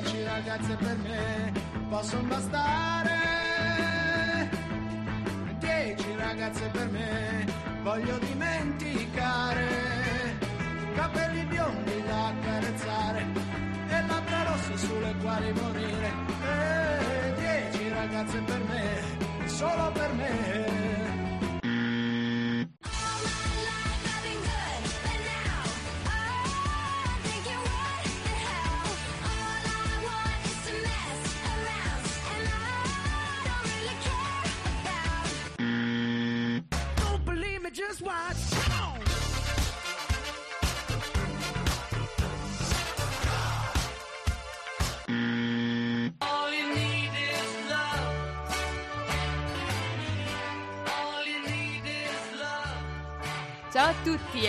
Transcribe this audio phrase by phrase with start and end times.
[0.00, 1.52] Dieci ragazze per me
[1.88, 3.16] possono bastare.
[5.58, 7.44] Dieci ragazze per me
[7.82, 9.66] voglio dimenticare.
[10.94, 13.26] Capelli biondi da accarezzare
[13.88, 16.12] e labbra rosse sulle quali morire.
[16.44, 20.67] E dieci ragazze per me, solo per me.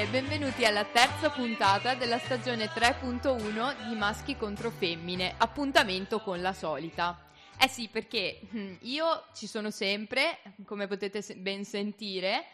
[0.10, 7.28] Benvenuti alla terza puntata della stagione 3.1 di Maschi contro Femmine, appuntamento con la solita.
[7.60, 12.46] Eh sì, perché hm, io ci sono sempre, come potete ben sentire,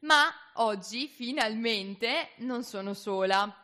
[0.00, 3.62] ma oggi finalmente non sono sola.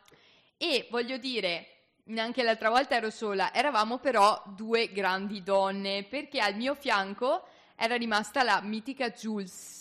[0.55, 6.55] E voglio dire, neanche l'altra volta ero sola, eravamo però due grandi donne, perché al
[6.55, 9.80] mio fianco era rimasta la mitica Jules.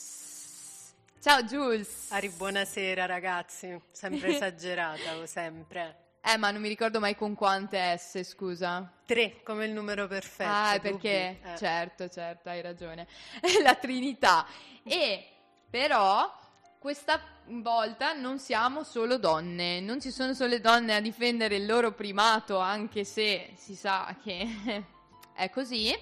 [1.22, 2.10] Ciao Jules!
[2.12, 6.14] Ari, buonasera ragazzi, sempre esagerata, o sempre.
[6.22, 8.90] Eh, ma non mi ricordo mai con quante S, scusa.
[9.04, 10.50] Tre, come il numero perfetto.
[10.50, 10.88] ah, dubbi?
[10.88, 11.40] perché...
[11.42, 11.58] Eh.
[11.58, 13.06] Certo, certo, hai ragione.
[13.62, 14.46] La Trinità.
[14.82, 15.26] E
[15.68, 16.34] però
[16.78, 21.92] questa volta non siamo solo donne, non ci sono solo donne a difendere il loro
[21.92, 24.84] primato, anche se si sa che
[25.36, 25.94] è così,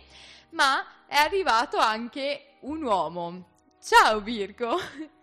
[0.50, 3.56] ma è arrivato anche un uomo.
[3.80, 4.76] Ciao Virgo!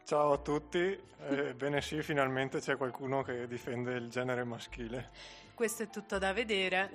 [0.06, 0.98] Ciao a tutti,
[1.30, 5.10] ebbene sì, finalmente c'è qualcuno che difende il genere maschile.
[5.54, 6.90] Questo è tutto da vedere.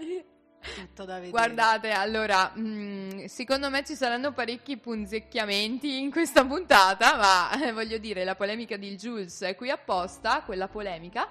[0.74, 1.30] Tutto da vedere.
[1.30, 7.98] Guardate, allora, mm, secondo me ci saranno parecchi punzecchiamenti in questa puntata, ma eh, voglio
[7.98, 11.28] dire, la polemica di Jules è qui apposta, quella polemica.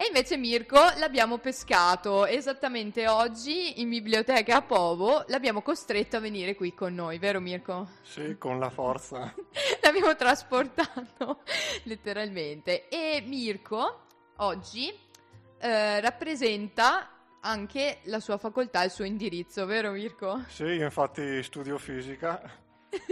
[0.00, 6.54] E invece Mirko l'abbiamo pescato esattamente oggi in biblioteca a Povo, l'abbiamo costretto a venire
[6.54, 7.86] qui con noi, vero Mirko?
[8.00, 9.34] Sì, con la forza.
[9.82, 11.42] l'abbiamo trasportato
[11.84, 12.88] letteralmente.
[12.88, 14.04] E Mirko
[14.36, 14.90] oggi
[15.58, 17.10] eh, rappresenta
[17.40, 20.44] anche la sua facoltà, il suo indirizzo, vero Mirko?
[20.48, 22.40] Sì, io infatti studio fisica,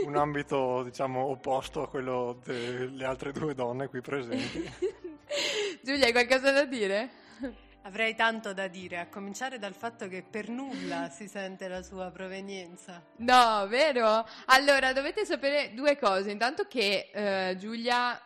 [0.04, 4.70] un ambito diciamo opposto a quello delle altre due donne qui presenti.
[5.82, 7.10] Giulia, hai qualcosa da dire?
[7.82, 12.10] Avrei tanto da dire, a cominciare dal fatto che per nulla si sente la sua
[12.10, 13.02] provenienza.
[13.16, 14.26] No, vero?
[14.46, 16.30] Allora, dovete sapere due cose.
[16.30, 18.20] Intanto che eh, Giulia,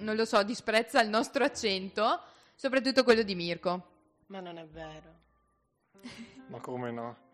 [0.00, 2.20] non lo so, disprezza il nostro accento,
[2.54, 3.86] soprattutto quello di Mirko.
[4.26, 5.16] Ma non è vero.
[6.48, 7.27] Ma come no?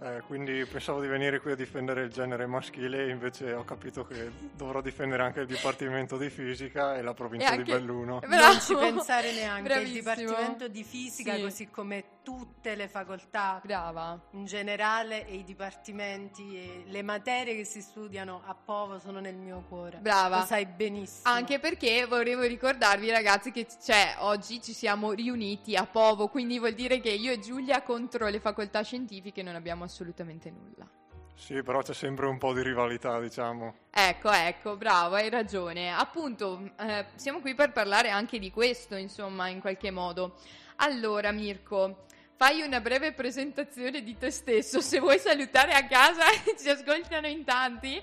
[0.00, 4.28] Eh, quindi pensavo di venire qui a difendere il genere maschile invece ho capito che
[4.54, 8.18] dovrò difendere anche il Dipartimento di Fisica e la provincia E anche- di Belluno.
[8.18, 8.42] Bravo.
[8.54, 9.62] Non ci pensare neanche.
[9.62, 9.96] Bravissimo.
[9.96, 11.42] Il Dipartimento di Fisica, Sì.
[11.42, 14.18] così come tutte le facoltà Brava.
[14.32, 19.36] in generale e i dipartimenti e le materie che si studiano a Povo sono nel
[19.36, 19.98] mio cuore.
[19.98, 20.38] Brava.
[20.40, 21.32] Lo sai benissimo.
[21.32, 26.72] Anche perché volevo ricordarvi, ragazzi, che cioè, oggi ci siamo riuniti a Povo, quindi vuol
[26.72, 30.88] dire che io e Giulia contro le facoltà scientifiche non abbiamo assolutamente nulla.
[31.36, 33.74] Sì, però c'è sempre un po' di rivalità, diciamo.
[33.90, 35.92] Ecco, ecco, bravo, hai ragione.
[35.92, 40.36] Appunto, eh, siamo qui per parlare anche di questo, insomma, in qualche modo.
[40.76, 42.06] Allora, Mirko,
[42.36, 44.80] fai una breve presentazione di te stesso.
[44.80, 46.22] Se vuoi salutare a casa,
[46.58, 48.00] ci ascoltano in tanti.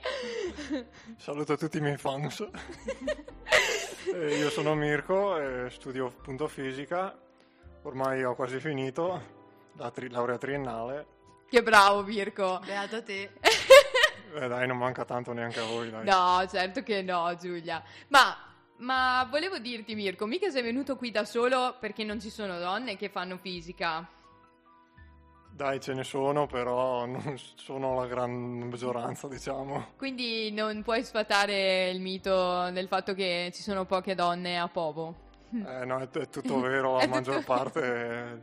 [1.18, 2.46] Saluto tutti i miei fans.
[4.14, 7.16] Eh, io sono Mirko, e studio appunto fisica,
[7.84, 9.22] ormai ho quasi finito
[9.78, 11.06] la tri- laurea triennale.
[11.52, 12.62] Che bravo, Mirko.
[12.66, 13.32] Beato te.
[14.34, 16.06] Eh, dai, non manca tanto neanche a voi, dai.
[16.06, 17.84] No, certo che no, Giulia.
[18.08, 18.34] Ma,
[18.78, 22.96] ma volevo dirti, Mirko, mica sei venuto qui da solo perché non ci sono donne
[22.96, 24.08] che fanno fisica.
[25.52, 28.32] Dai, ce ne sono, però non sono la gran
[28.70, 29.96] maggioranza, diciamo.
[29.98, 35.14] Quindi non puoi sfatare il mito del fatto che ci sono poche donne a Povo.
[35.52, 38.42] Eh, no, è, è tutto vero, la tutto- maggior parte eh,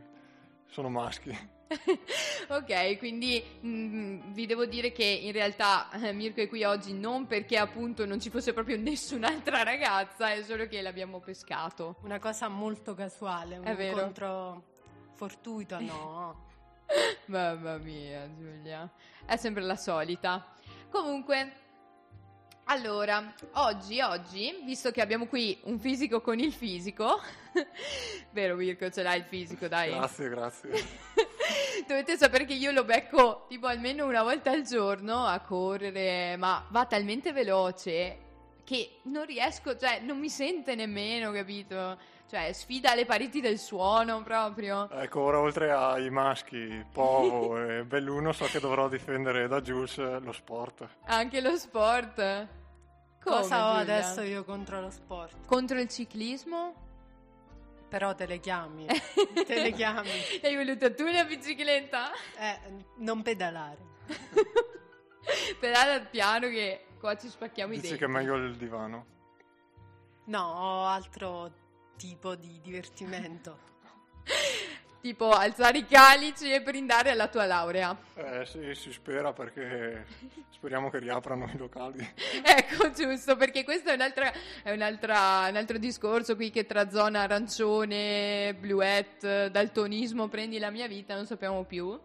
[0.67, 1.57] sono maschi.
[2.49, 7.27] ok, quindi mm, vi devo dire che in realtà eh, Mirko è qui oggi non
[7.27, 11.97] perché appunto non ci fosse proprio nessun'altra ragazza, è solo che l'abbiamo pescato.
[12.01, 13.97] Una cosa molto casuale, un È vero.
[13.97, 14.63] incontro
[15.13, 16.47] fortuito, no.
[17.25, 18.91] Mamma mia, Giulia.
[19.25, 20.53] È sempre la solita.
[20.89, 21.51] Comunque,
[22.65, 27.19] allora, oggi, oggi, visto che abbiamo qui un fisico con il fisico,
[28.31, 29.91] vero Mirko, ce l'hai il fisico, dai.
[29.91, 31.27] Grazie, grazie.
[31.87, 36.65] dovete sapere che io lo becco tipo almeno una volta al giorno a correre, ma
[36.69, 38.27] va talmente veloce
[38.63, 41.97] che non riesco, cioè non mi sente nemmeno, capito?
[42.29, 44.87] Cioè sfida le pareti del suono proprio.
[44.91, 50.31] Ecco, ora oltre ai maschi, Povo e Belluno, so che dovrò difendere da Jules lo
[50.31, 50.87] sport.
[51.05, 52.15] Anche lo sport.
[52.17, 52.47] Come,
[53.19, 53.95] Cosa ho Giulia?
[53.95, 55.47] adesso io contro lo sport?
[55.47, 56.88] Contro il ciclismo?
[57.89, 58.85] Però te le chiami.
[59.47, 60.09] te le chiami.
[60.43, 62.11] Hai voluto tu la bicicletta?
[62.37, 62.59] Eh,
[62.97, 63.77] non pedalare.
[65.59, 67.99] Pedala piano che qua ci spacchiamo i Dici denti.
[67.99, 69.05] che è meglio il divano.
[70.25, 71.51] No, ho altro
[71.97, 73.57] tipo di divertimento.
[75.01, 77.97] Tipo alzare i calici e brindare alla tua laurea.
[78.15, 80.05] Eh sì, si spera perché
[80.49, 81.97] speriamo che riaprano i locali.
[82.43, 84.31] Ecco, giusto, perché questo è, un'altra,
[84.61, 90.87] è un'altra- un altro discorso qui che tra zona arancione, bluette, daltonismo, prendi la mia
[90.87, 91.97] vita, non sappiamo più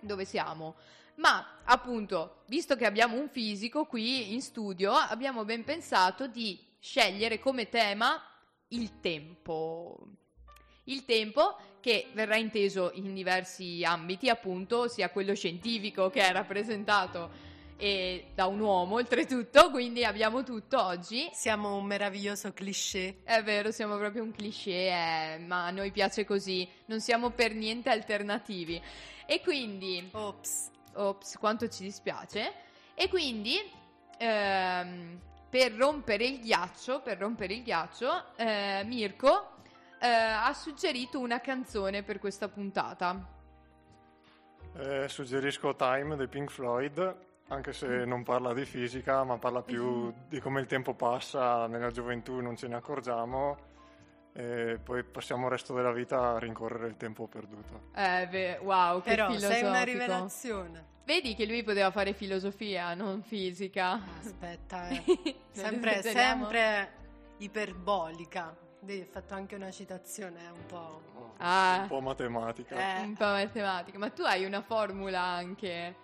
[0.00, 0.76] dove siamo.
[1.16, 7.38] Ma appunto, visto che abbiamo un fisico qui in studio, abbiamo ben pensato di scegliere
[7.38, 8.22] come tema
[8.68, 9.98] il tempo.
[10.88, 17.46] Il tempo che verrà inteso in diversi ambiti, appunto, sia quello scientifico che è rappresentato
[17.76, 21.28] e da un uomo, oltretutto, quindi abbiamo tutto oggi.
[21.32, 23.20] Siamo un meraviglioso cliché.
[23.22, 27.54] È vero, siamo proprio un cliché, eh, ma a noi piace così, non siamo per
[27.54, 28.82] niente alternativi.
[29.26, 30.70] E quindi, Ops.
[30.94, 32.52] ops, quanto ci dispiace.
[32.94, 33.56] E quindi,
[34.18, 35.20] ehm,
[35.50, 39.56] per rompere il ghiaccio, per rompere il ghiaccio, eh, Mirko
[40.00, 43.36] eh, ha suggerito una canzone per questa puntata.
[44.76, 47.16] Eh, suggerisco Time dei Pink Floyd,
[47.48, 51.90] anche se non parla di fisica, ma parla più di come il tempo passa nella
[51.90, 53.56] gioventù, non ce ne accorgiamo,
[54.32, 57.90] e poi passiamo il resto della vita a rincorrere il tempo perduto.
[57.94, 59.58] Eh, beh, wow, che Però filosofico.
[59.58, 60.86] sei una rivelazione.
[61.04, 63.98] Vedi che lui poteva fare filosofia, non fisica.
[64.20, 65.02] Aspetta, eh.
[65.50, 66.92] Sempre, sempre
[67.38, 68.54] iperbolica.
[68.88, 71.02] Ho fatto anche una citazione un po'.
[71.36, 71.80] Ah.
[71.82, 72.98] Un po' matematica.
[72.98, 73.02] Eh.
[73.02, 75.94] Un po' matematica, ma tu hai una formula anche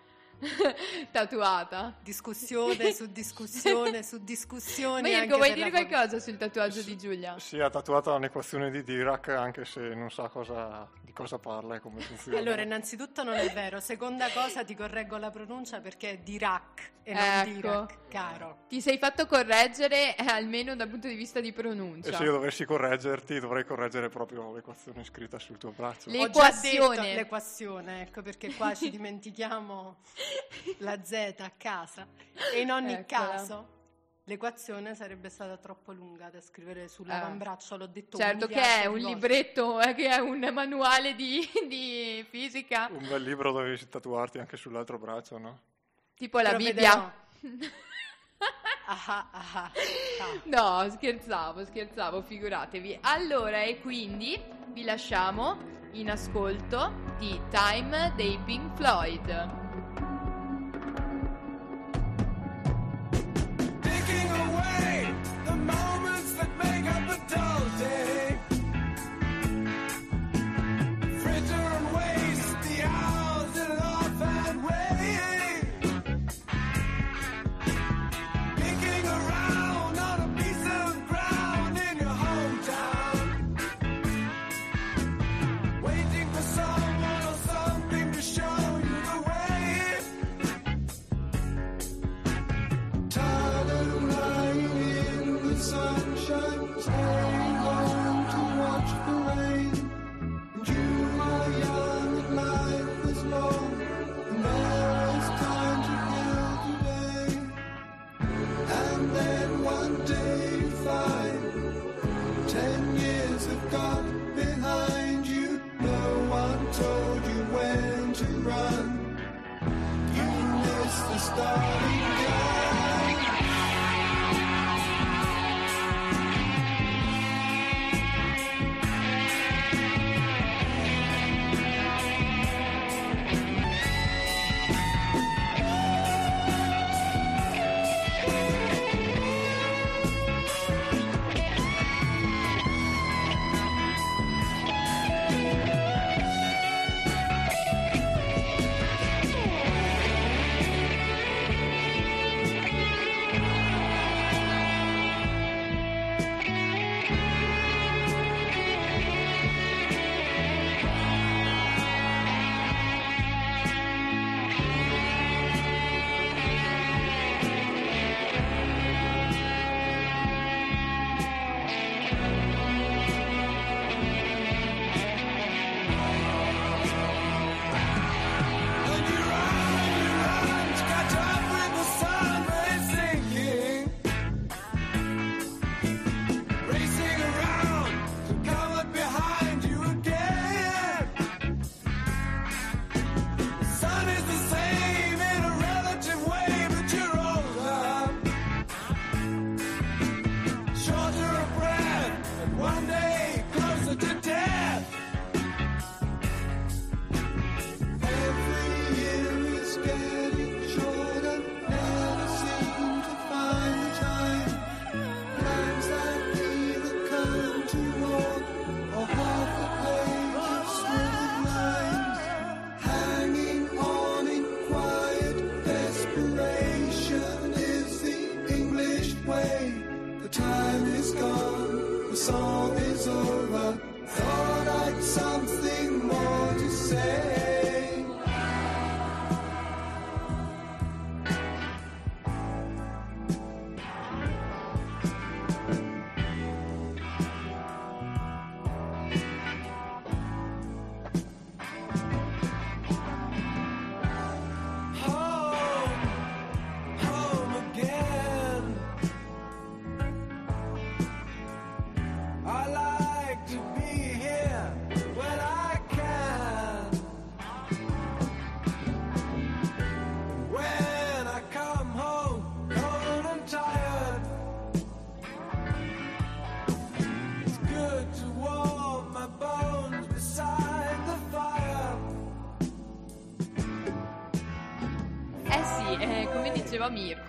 [1.10, 1.94] tatuata.
[2.02, 5.02] Discussione su discussione su discussioni.
[5.02, 7.38] Ma Mirko, anche vuoi dire la qualcosa sul tatuaggio di Giulia?
[7.38, 11.80] Si è tatuata un'equazione di Dirac, anche se non sa cosa- di cosa parla e
[11.80, 12.38] come funziona.
[12.38, 13.80] Allora, innanzitutto non è vero.
[13.80, 17.50] Seconda cosa, ti correggo la pronuncia perché è Dirac e non Ecco.
[17.50, 18.56] Dirac, caro.
[18.68, 22.16] Ti sei fatto correggere eh, almeno dal punto di vista di E pronuncia.
[22.16, 26.10] se io dovessi correggerti, dovrei correggere proprio l'equazione scritta sul tuo braccio.
[26.10, 27.14] Le- Ho già detto L'equazione.
[27.14, 29.96] l'equazione, ecco perché qua ci dimentichiamo
[30.78, 32.06] la Z a casa.
[32.54, 33.28] E in ogni Eccola.
[33.30, 33.68] caso
[34.24, 39.08] l'equazione sarebbe stata troppo lunga da scrivere sull'avambraccio, l'ho detto Certo che è un volte.
[39.08, 44.56] libretto, eh, che è un manuale di, di fisica, Un bel libro dovevi tatuarti anche
[44.56, 45.60] sull'altro braccio, no?
[46.14, 47.12] tipo la Provvederò.
[47.40, 47.72] Bibbia.
[48.86, 49.70] Ah, ah, ah, ah.
[50.44, 52.98] No, scherzavo, scherzavo, figuratevi.
[53.00, 54.38] Allora, e quindi
[54.72, 55.56] vi lasciamo
[55.92, 60.03] in ascolto di Time dei Pink Floyd.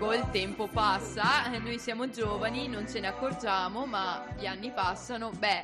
[0.06, 4.70] Mirko, il tempo passa, eh, noi siamo giovani, non ce ne accorgiamo, ma gli anni
[4.72, 5.32] passano.
[5.32, 5.64] Beh,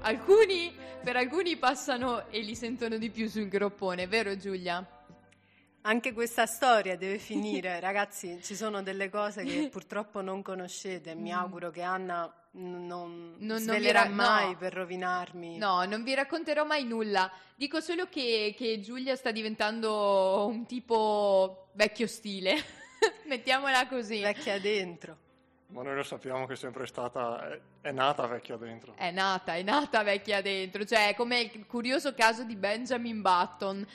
[0.00, 0.74] alcuni,
[1.04, 4.84] per alcuni passano e li sentono di più sul groppone, vero Giulia?
[5.82, 8.40] Anche questa storia deve finire, ragazzi.
[8.42, 11.14] Ci sono delle cose che purtroppo non conoscete.
[11.14, 12.22] Mi auguro che Anna
[12.52, 14.56] non, Non- non svelerà ra- mai no.
[14.56, 15.58] per rovinarmi.
[15.58, 17.30] No, non vi racconterò mai nulla.
[17.54, 22.78] Dico solo che, che Giulia sta diventando un tipo vecchio stile.
[23.26, 24.20] Mettiamola così.
[24.20, 25.16] Vecchia dentro.
[25.68, 28.94] Ma noi lo sappiamo che è sempre stata, è, è nata vecchia dentro.
[28.96, 30.84] È nata, è nata vecchia dentro.
[30.84, 33.86] Cioè, come il curioso caso di Benjamin Button.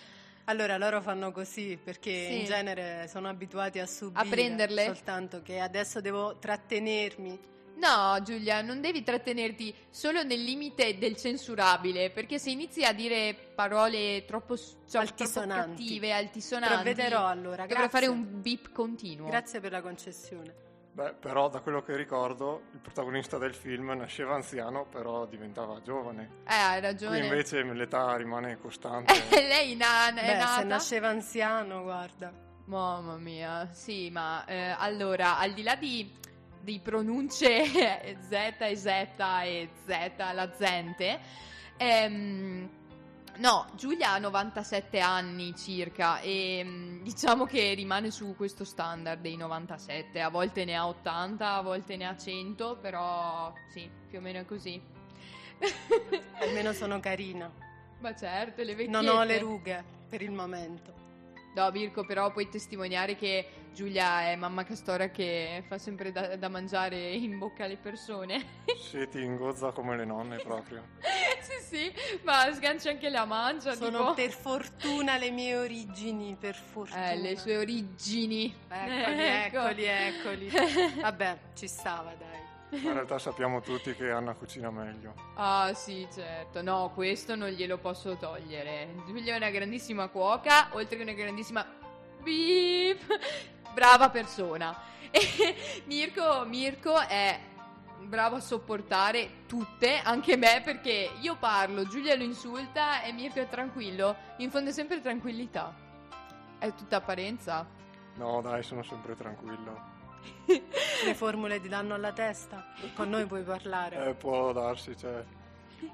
[0.46, 2.40] Allora loro fanno così perché Sì.
[2.40, 4.26] in genere sono abituati a subire.
[4.26, 4.86] A prenderle?
[4.86, 7.40] Soltanto che adesso devo trattenermi.
[7.78, 13.34] No, Giulia, non devi trattenerti solo nel limite del censurabile, perché se inizi a dire
[13.54, 15.84] parole troppo, cioè, troppo Altisonanti.
[15.84, 17.64] cattive, altisonanti, Provvederò allora.
[17.66, 17.90] dovrei Grazie.
[17.90, 19.28] fare un beep continuo.
[19.28, 20.64] Grazie per la concessione.
[20.96, 26.30] Beh, però da quello che ricordo, il protagonista del film nasceva anziano, però diventava giovane.
[26.48, 27.20] Eh, hai Qui ragione.
[27.20, 29.14] invece l'età rimane costante.
[29.32, 30.60] Lei è, na- è Beh, nata.
[30.60, 32.32] se nasceva anziano, guarda.
[32.68, 36.10] Mamma mia, sì, ma eh, allora, al di là di,
[36.66, 37.64] di pronunce
[38.28, 41.20] Z e Z e Z, la zente,
[41.78, 42.70] ehm,
[43.38, 49.38] no, Giulia ha 97 anni circa e mm, diciamo che rimane su questo standard dei
[49.38, 54.22] 97, a volte ne ha 80, a volte ne ha 100, però sì, più o
[54.22, 54.82] meno è così.
[56.42, 57.50] Almeno sono carina.
[58.00, 59.02] ma certo, le vecchiette.
[59.02, 60.94] Non ho le rughe per il momento.
[61.56, 66.48] No, Mirko, però puoi testimoniare che Giulia è mamma castora che fa sempre da, da
[66.48, 68.64] mangiare in bocca alle persone.
[68.86, 70.84] Sì, ti ingozza come le nonne proprio.
[71.42, 73.74] sì, sì, ma sgancia anche la mancia.
[73.74, 74.14] Sono tipo...
[74.14, 77.12] per fortuna le mie origini, per fortuna.
[77.12, 78.56] Eh, le sue origini.
[78.70, 79.58] Eccoli, Ecco.
[79.58, 80.52] eccoli, eccoli.
[81.02, 82.80] Vabbè, ci stava, dai.
[82.82, 85.14] Ma in realtà sappiamo tutti che Anna cucina meglio.
[85.36, 86.62] Ah, sì, certo.
[86.62, 88.94] No, questo non glielo posso togliere.
[89.08, 91.66] Giulia è una grandissima cuoca, oltre che una grandissima...
[92.22, 93.02] Beep!
[93.76, 94.74] Brava persona.
[95.16, 97.40] E Mirko, Mirko è
[98.00, 103.48] bravo a sopportare tutte, anche me, perché io parlo, Giulia lo insulta e Mirko è
[103.48, 104.16] tranquillo.
[104.38, 105.74] Infonde sempre tranquillità.
[106.58, 107.66] È tutta apparenza.
[108.16, 109.94] No, dai, sono sempre tranquillo.
[110.46, 112.66] Le formule ti danno alla testa.
[112.94, 114.08] Con noi puoi parlare.
[114.08, 115.24] Eh, può darsi, cioè,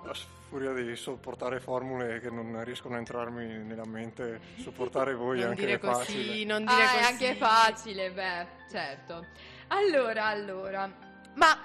[0.06, 0.14] a
[0.50, 5.62] furia di sopportare formule che non riescono a entrarmi nella mente, sopportare voi non anche
[5.62, 6.44] dire è così, facile.
[6.46, 6.98] non dire Ah, così.
[6.98, 9.26] è anche facile, beh, certo.
[9.68, 10.92] Allora, allora,
[11.36, 11.58] ma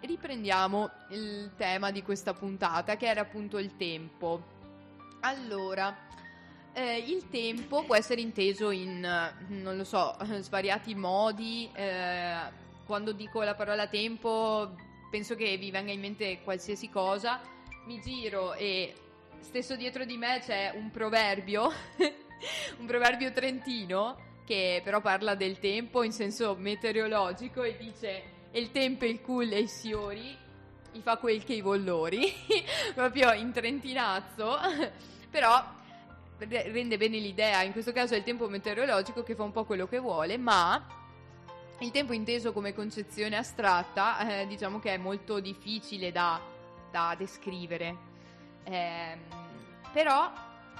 [0.00, 4.52] riprendiamo il tema di questa puntata, che era appunto il tempo.
[5.20, 5.96] Allora,
[6.74, 9.00] eh, il tempo può essere inteso in,
[9.48, 11.70] non lo so, svariati modi.
[11.74, 14.76] eh, quando dico la parola tempo,
[15.10, 17.40] penso che vi venga in mente qualsiasi cosa,
[17.86, 18.94] mi giro e
[19.40, 21.70] stesso dietro di me c'è un proverbio,
[22.78, 28.22] un proverbio trentino che però parla del tempo in senso meteorologico e dice
[28.52, 30.36] il tempo il cul e i siori
[30.94, 32.32] i fa quel che i vollori
[32.94, 34.56] proprio in trentinazzo.
[35.30, 35.64] Però
[36.38, 37.62] re- rende bene l'idea.
[37.62, 41.02] In questo caso è il tempo meteorologico che fa un po' quello che vuole ma
[41.80, 46.40] il tempo inteso come concezione astratta eh, diciamo che è molto difficile da,
[46.94, 47.96] da descrivere.
[48.62, 49.18] Ehm,
[49.92, 50.30] però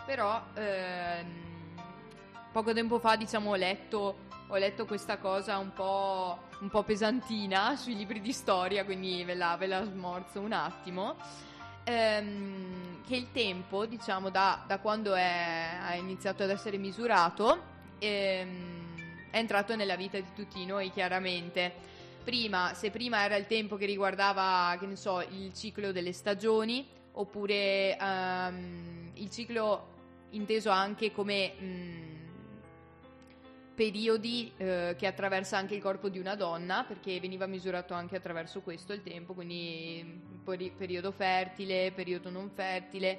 [0.06, 1.26] però ehm,
[2.52, 7.75] poco tempo fa diciamo ho letto, ho letto questa cosa un po', un po' pesantina
[7.75, 11.16] sui libri di storia quindi ve la, ve la smorzo un attimo.
[11.83, 17.62] Ehm, che il tempo diciamo da, da quando ha iniziato ad essere misurato
[17.99, 21.75] ehm, è entrato nella vita di tutti noi chiaramente
[22.25, 26.87] prima se prima era il tempo che riguardava che ne so il ciclo delle stagioni
[27.12, 29.93] oppure ehm, il ciclo
[30.31, 32.14] inteso anche come mh,
[33.75, 38.61] periodi eh, che attraversa anche il corpo di una donna, perché veniva misurato anche attraverso
[38.61, 43.19] questo il tempo, quindi peri- periodo fertile, periodo non fertile,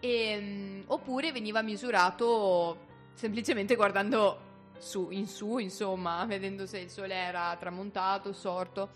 [0.00, 4.48] e, mh, oppure veniva misurato semplicemente guardando
[4.80, 8.90] su, in su, insomma, vedendo se il sole era tramontato, sorto,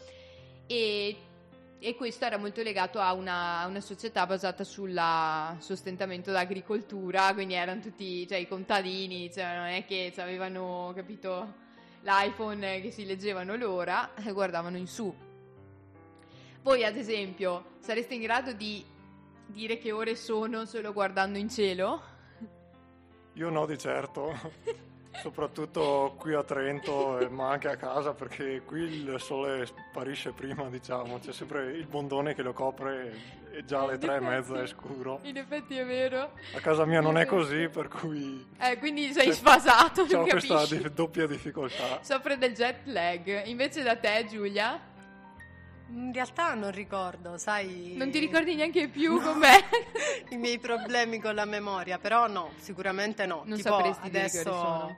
[0.66, 1.16] e
[1.86, 4.98] e questo era molto legato a una, una società basata sul
[5.58, 11.52] sostentamento dell'agricoltura, quindi erano tutti cioè, i contadini, cioè, non è che avevano capito
[12.00, 15.14] l'iPhone che si leggevano l'ora e guardavano in su.
[16.62, 18.82] Voi, ad esempio, sareste in grado di
[19.44, 22.02] dire che ore sono solo guardando in cielo?
[23.34, 24.32] Io no di certo,
[25.20, 30.68] soprattutto qui a Trento, eh, ma anche a casa, perché qui il sole sparisce prima,
[30.68, 34.66] diciamo, c'è sempre il bondone che lo copre e già alle tre e mezza è
[34.66, 35.20] scuro.
[35.22, 36.32] In effetti è vero.
[36.54, 40.28] A casa mia non è così, per cui Eh, quindi sei C'è- sfasato, ho non
[40.28, 40.78] questa capisci?
[40.82, 42.00] di- doppia difficoltà.
[42.02, 43.46] Soffre del jet lag.
[43.46, 44.92] Invece da te, Giulia,
[45.90, 47.94] In realtà non ricordo, sai.
[47.96, 49.58] non ti ricordi neanche più com'è?
[50.30, 53.42] i miei problemi con la memoria, però no, sicuramente no.
[53.44, 54.96] Non tipo sapresti dire che adesso.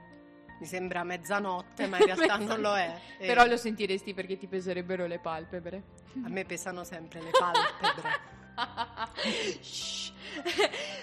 [0.58, 2.98] Mi sembra mezzanotte, ma in realtà non lo è.
[3.18, 5.82] E Però lo sentiresti perché ti peserebbero le palpebre.
[6.24, 8.34] A me pesano sempre le palpebre.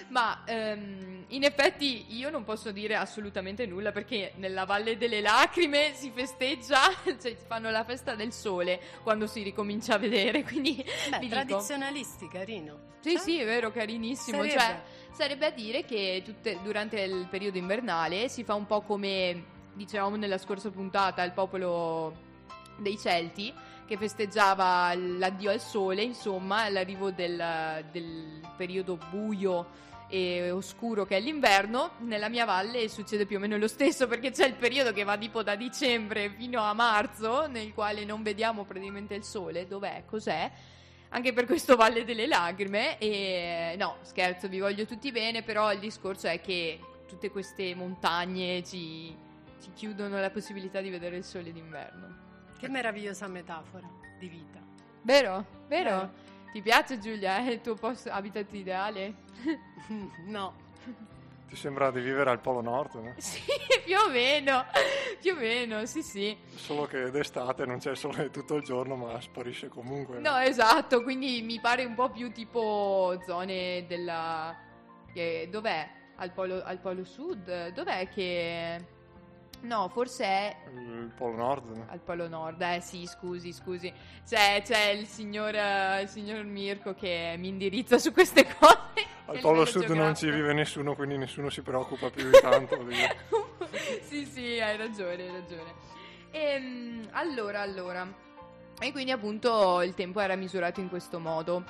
[0.09, 5.93] Ma ehm, in effetti io non posso dire assolutamente nulla perché nella Valle delle Lacrime
[5.93, 6.79] si festeggia,
[7.21, 10.75] cioè fanno la festa del sole quando si ricomincia a vedere, quindi
[11.09, 11.33] Beh, vi dico.
[11.33, 12.91] tradizionalisti, carino.
[13.01, 14.37] Sì, Cioè, sì, è vero, carinissimo.
[14.37, 14.59] Sarebbe.
[14.59, 14.81] Cioè,
[15.13, 20.15] sarebbe a dire che tutte- durante il periodo invernale si fa un po' come dicevamo
[20.15, 22.31] nella scorsa puntata il popolo
[22.77, 23.53] dei Celti
[23.85, 31.19] che festeggiava l'addio al sole, insomma, l'arrivo del, del periodo buio e oscuro che è
[31.19, 31.91] l'inverno.
[31.99, 35.17] Nella mia valle succede più o meno lo stesso perché c'è il periodo che va
[35.17, 39.67] tipo da dicembre fino a marzo, nel quale non vediamo praticamente il sole.
[39.67, 40.03] Dov'è?
[40.05, 40.51] Cos'è?
[41.13, 42.97] Anche per questo Valle delle Lacrime.
[42.97, 48.63] E no, scherzo, vi voglio tutti bene, però il discorso è che tutte queste montagne
[48.63, 49.15] ci,
[49.61, 52.21] ci chiudono la possibilità di vedere il sole d'inverno.
[52.57, 54.59] Che meravigliosa metafora di vita.
[55.03, 55.45] Vero?
[55.67, 55.89] Vero?
[55.89, 56.13] Vero.
[56.51, 57.37] Ti piace Giulia?
[57.37, 59.13] È il tuo posto habitat ideale?
[60.25, 60.62] No,
[61.53, 63.13] Ti sembra di vivere al Polo Nord, no?
[63.21, 63.39] Sì,
[63.85, 64.65] più o meno.
[65.21, 66.35] Più o meno, sì, sì.
[66.55, 70.17] Solo che d'estate non c'è sole tutto il giorno, ma sparisce comunque.
[70.17, 74.57] No, esatto, quindi mi pare un po' più tipo zone della...
[75.13, 75.87] che- dov'è?
[76.15, 77.67] Al polo, al polo sud?
[77.67, 78.87] Dov'è che...
[79.63, 81.85] No, forse è Il Polo Nord, no?
[81.89, 82.61] al polo nord.
[82.61, 83.91] Eh sì, scusi, scusi.
[84.27, 85.53] C'è, c'è il, signor,
[86.01, 89.11] il signor Mirko che mi indirizza su queste cose.
[89.25, 90.35] Al Polo Sud non ci geografico.
[90.35, 92.85] vive nessuno, quindi nessuno si preoccupa più di tanto.
[94.03, 95.73] sì, sì, hai ragione, hai ragione.
[96.31, 98.05] Ehm, allora, allora.
[98.81, 101.63] E quindi appunto il tempo era misurato in questo modo.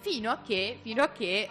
[0.00, 1.48] Fino a che, fino a che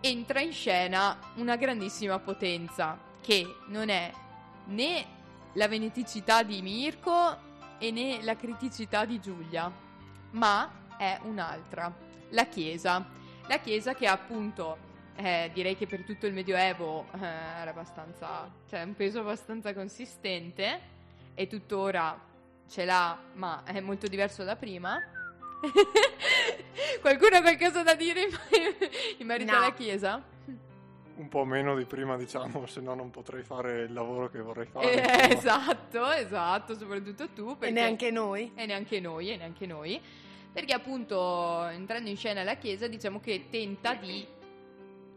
[0.00, 4.12] entra in scena una grandissima potenza che non è
[4.66, 5.06] né
[5.54, 7.36] la veneticità di Mirko
[7.78, 9.70] e né la criticità di Giulia,
[10.30, 11.92] ma è un'altra,
[12.30, 13.04] la Chiesa.
[13.46, 14.78] La Chiesa che appunto
[15.16, 20.80] eh, direi che per tutto il Medioevo eh, era abbastanza, cioè un peso abbastanza consistente
[21.34, 22.18] e tuttora
[22.68, 24.98] ce l'ha, ma è molto diverso da prima.
[27.00, 28.28] Qualcuno ha qualcosa da dire in,
[29.18, 29.58] in merito No.
[29.58, 30.22] alla Chiesa?
[31.16, 34.66] Un po' meno di prima, diciamo, se no non potrei fare il lavoro che vorrei
[34.66, 35.28] fare.
[35.28, 37.50] Eh, esatto, esatto, soprattutto tu.
[37.52, 38.50] e perché- neanche noi.
[38.54, 40.00] e neanche noi, e neanche noi.
[40.52, 44.26] Perché appunto entrando in scena la Chiesa diciamo che tenta di,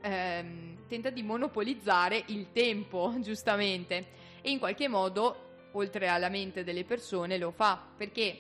[0.02, 4.06] ehm, tenta di monopolizzare il tempo, giustamente,
[4.42, 8.38] e in qualche modo, oltre alla mente delle persone, lo fa, perché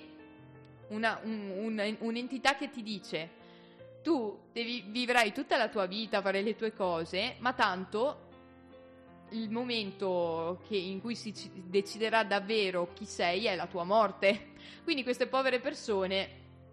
[0.89, 3.29] una- un- un- un'entità che ti dice
[4.07, 8.29] tu devi, vivrai tutta la tua vita, fare le tue cose, ma tanto
[9.31, 14.53] il momento che- in cui si ci- deciderà davvero chi sei è la tua morte.
[14.85, 16.29] Quindi queste povere persone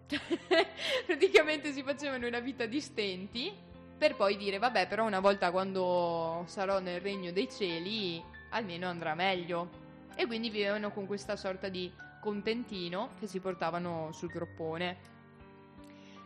[1.06, 3.52] praticamente si facevano una vita di stenti
[3.98, 9.16] per poi dire vabbè però una volta quando sarò nel regno dei cieli almeno andrà
[9.16, 9.70] meglio.
[10.14, 15.13] E quindi vivevano con questa sorta di contentino che si portavano sul groppone.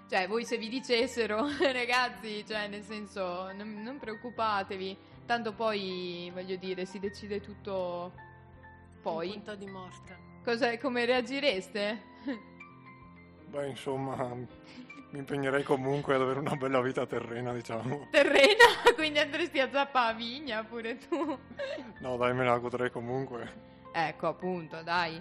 [0.08, 6.56] Cioè, voi se vi dicessero, ragazzi, cioè, nel senso, non, non preoccupatevi, tanto poi, voglio
[6.56, 9.32] dire, si decide tutto Un poi.
[9.32, 10.16] punto di morte.
[10.42, 12.02] Cosa, come reagireste?
[13.50, 18.08] Beh, insomma, mi impegnerei comunque ad avere una bella vita terrena, diciamo.
[18.10, 18.64] Terrena,
[18.96, 21.38] quindi andresti a zappa a vigna pure tu.
[22.00, 23.66] No, dai, me la godrei comunque.
[23.92, 25.20] Ecco, appunto, dai.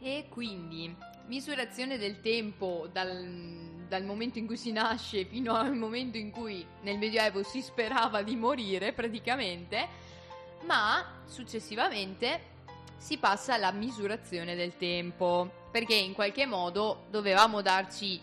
[0.00, 0.94] E quindi,
[1.26, 6.64] misurazione del tempo dal, dal momento in cui si nasce fino al momento in cui
[6.82, 9.88] nel Medioevo si sperava di morire, praticamente,
[10.64, 12.56] ma successivamente
[12.96, 18.20] si passa alla misurazione del tempo, perché in qualche modo dovevamo darci,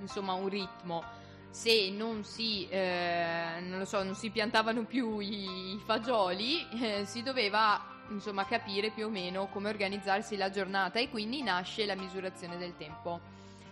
[0.00, 1.02] insomma, un ritmo.
[1.50, 7.22] Se non si, eh, non so, non si piantavano più i, i fagioli, eh, si
[7.22, 12.56] doveva insomma capire più o meno come organizzarsi la giornata e quindi nasce la misurazione
[12.56, 13.20] del tempo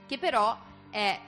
[0.07, 0.57] che però
[0.89, 1.19] è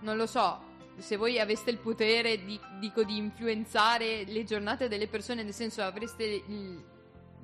[0.00, 5.08] non lo so se voi aveste il potere di, dico, di influenzare le giornate delle
[5.08, 6.24] persone nel senso avreste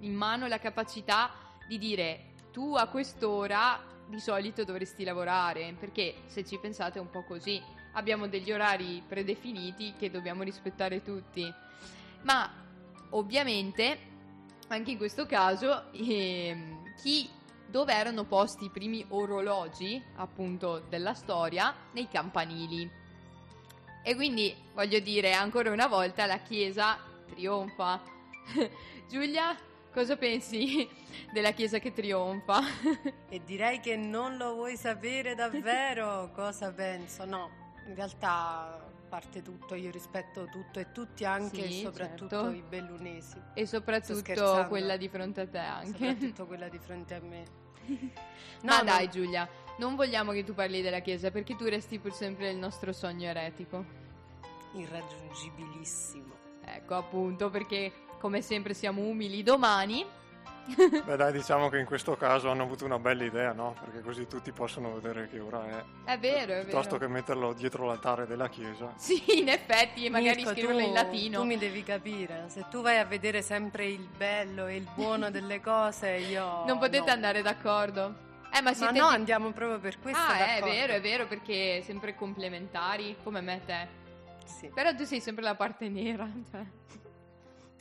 [0.00, 1.30] in mano la capacità
[1.66, 7.10] di dire tu a quest'ora di solito dovresti lavorare perché se ci pensate è un
[7.10, 7.60] po' così.
[7.94, 11.50] Abbiamo degli orari predefiniti che dobbiamo rispettare tutti.
[12.22, 12.50] Ma
[13.10, 14.10] ovviamente
[14.68, 17.28] anche in questo caso ehm, chi
[17.72, 22.88] dove erano posti i primi orologi appunto della storia nei campanili
[24.04, 26.98] e quindi voglio dire ancora una volta la chiesa
[27.30, 27.98] trionfa
[29.08, 29.56] Giulia
[29.90, 30.86] cosa pensi
[31.32, 32.60] della chiesa che trionfa
[33.30, 37.24] E direi che non lo vuoi sapere davvero cosa penso.
[37.24, 37.48] No,
[37.86, 42.50] in realtà parte tutto, io rispetto tutto e tutti, anche Sì, e soprattutto certo.
[42.50, 43.40] i bellunesi.
[43.54, 47.60] e soprattutto quella di fronte a te anche Soprattutto quella di fronte a me.
[48.62, 49.10] ma No, dai no.
[49.10, 52.92] Giulia non vogliamo che tu parli della chiesa perché tu resti pur sempre il nostro
[52.92, 54.00] sogno eretico
[54.74, 56.32] Irraggiungibilissimo.
[56.64, 60.04] Ecco appunto perché come sempre siamo umili domani.
[61.04, 63.74] Beh, dai, diciamo che in questo caso hanno avuto una bella idea, no?
[63.82, 65.66] Perché così tutti possono vedere che ora
[66.04, 66.12] è.
[66.12, 67.06] È vero, è Piuttosto vero.
[67.06, 68.92] che metterlo dietro l'altare della chiesa.
[68.96, 71.40] Sì, in effetti, e magari Mirko, scriverlo tu- in latino.
[71.40, 75.30] Tu mi devi capire, se tu vai a vedere sempre il bello e il buono
[75.32, 76.64] delle cose, io...
[76.64, 77.12] Non potete no.
[77.12, 78.30] andare d'accordo.
[78.54, 80.74] Eh, ma Ma siete no, di- andiamo proprio per questo Ah, è d'accordo.
[80.74, 83.88] vero, è vero, perché sempre complementari, come me e te.
[84.44, 86.62] Sì, Però tu sei sempre la parte nera, cioè.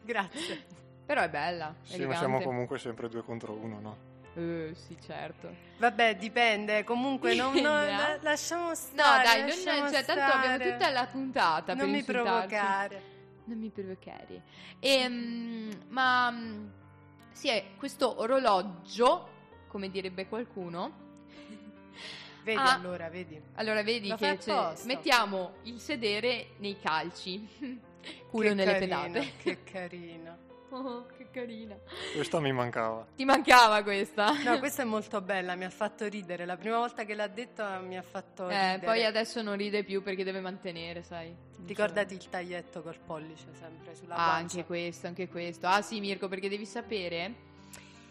[0.04, 0.71] grazie.
[1.12, 2.18] Però è bella, Sì, ma elegante.
[2.20, 3.98] siamo comunque sempre due contro uno, no?
[4.36, 5.54] Eh, sì, certo.
[5.78, 7.62] Vabbè, dipende, comunque non, eh.
[7.62, 9.24] la- lasciamo No, stare.
[9.26, 10.72] dai, non, cioè, tanto abbiamo stare.
[10.72, 12.32] tutta la puntata per Non mi insultarci.
[12.48, 13.02] provocare.
[13.44, 14.42] Non mi provocare.
[14.80, 16.68] Ehm, ma mm,
[17.34, 19.28] sì, è questo orologio,
[19.68, 20.94] come direbbe qualcuno.
[22.46, 22.72] Vedi Ah.
[22.76, 23.38] allora, vedi.
[23.56, 24.76] Allora vedi Lo che apposta.
[24.86, 27.46] mettiamo il sedere nei calci.
[28.32, 29.32] Culo Che nelle carina, pedate.
[29.44, 30.38] Che carina.
[30.74, 31.76] Oh, che carina.
[32.16, 33.06] Questa mi mancava.
[33.16, 34.32] Ti mancava questa.
[34.44, 36.46] No, questa è molto bella, mi ha fatto ridere.
[36.46, 38.80] La prima volta che l'ha detto mi ha fatto Eh, ridere.
[38.86, 41.36] poi adesso non ride più perché deve mantenere, sai.
[41.66, 44.40] Ricordati il taglietto col pollice sempre sulla Ah, guancia.
[44.58, 45.68] anche questo, anche questo.
[45.68, 47.50] Ah sì, Mirko, perché devi sapere...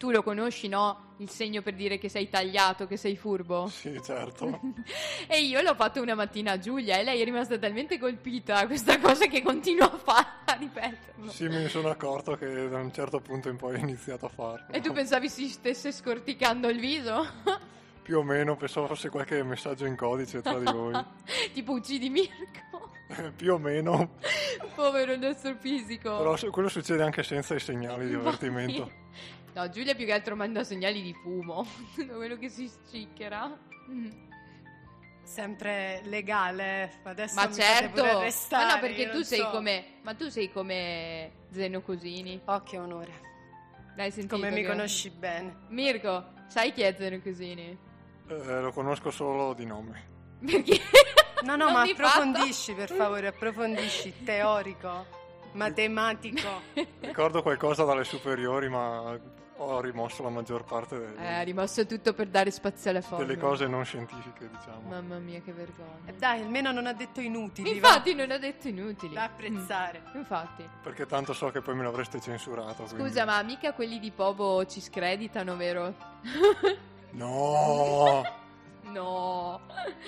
[0.00, 1.12] Tu lo conosci, no?
[1.18, 3.68] Il segno per dire che sei tagliato, che sei furbo.
[3.68, 4.58] Sì, certo.
[5.28, 8.66] e io l'ho fatto una mattina a Giulia e lei è rimasta talmente colpita da
[8.66, 11.30] questa cosa che continua a fare, a ripeterlo.
[11.30, 14.72] Sì, mi sono accorto che da un certo punto in poi ho iniziato a farlo.
[14.72, 17.26] E tu pensavi si stesse scorticando il viso?
[18.00, 20.94] Più o meno pensavo fosse qualche messaggio in codice tra di voi.
[21.52, 22.88] tipo uccidi Mirko.
[23.36, 24.16] Più o meno.
[24.74, 26.16] Povero il nostro fisico.
[26.16, 28.90] Però quello succede anche senza i segnali di avvertimento.
[29.54, 31.66] No, Giulia più che altro manda segnali di fumo.
[31.94, 33.56] Quello che si scicchera.
[35.22, 37.00] Sempre legale.
[37.04, 37.72] Adesso Ma mi certo.
[37.74, 39.50] fate pure arrestare, Ma no, perché tu sei so.
[39.50, 39.84] come.
[40.02, 42.40] Ma tu sei come Zeno Cosini.
[42.46, 43.28] Oh, che onore.
[43.96, 44.36] L'hai sentito?
[44.36, 45.56] Come mi che- conosci bene.
[45.68, 47.76] Mirko, sai chi è Zeno Cosini?
[48.28, 50.08] Eh, lo conosco solo di nome.
[50.44, 50.80] Perché?
[51.42, 52.06] No, no, Non ma di fatto.
[52.20, 54.22] approfondisci per favore, approfondisci.
[54.24, 55.06] Teorico,
[55.52, 56.48] matematico.
[57.00, 59.18] Ricordo qualcosa dalle superiori, ma
[59.62, 63.22] ho rimosso la maggior parte delle, Eh, è rimasto tutto per dare spazio alle foto.
[63.24, 64.88] delle cose non scientifiche, diciamo.
[64.88, 65.98] Mamma mia, che vergogna.
[66.06, 67.72] Eh, Dai, almeno non ha detto inutili.
[67.74, 69.12] Infatti non ha detto inutili.
[69.14, 69.20] va.
[69.20, 70.02] da apprezzare.
[70.14, 70.66] Mm, Infatti.
[70.82, 72.84] Perché tanto so che poi me l'avreste censurato.
[72.84, 75.94] quindi- Scusa, ma mica quelli di Povo ci screditano, vero?
[77.10, 78.22] No!
[78.90, 79.60] No.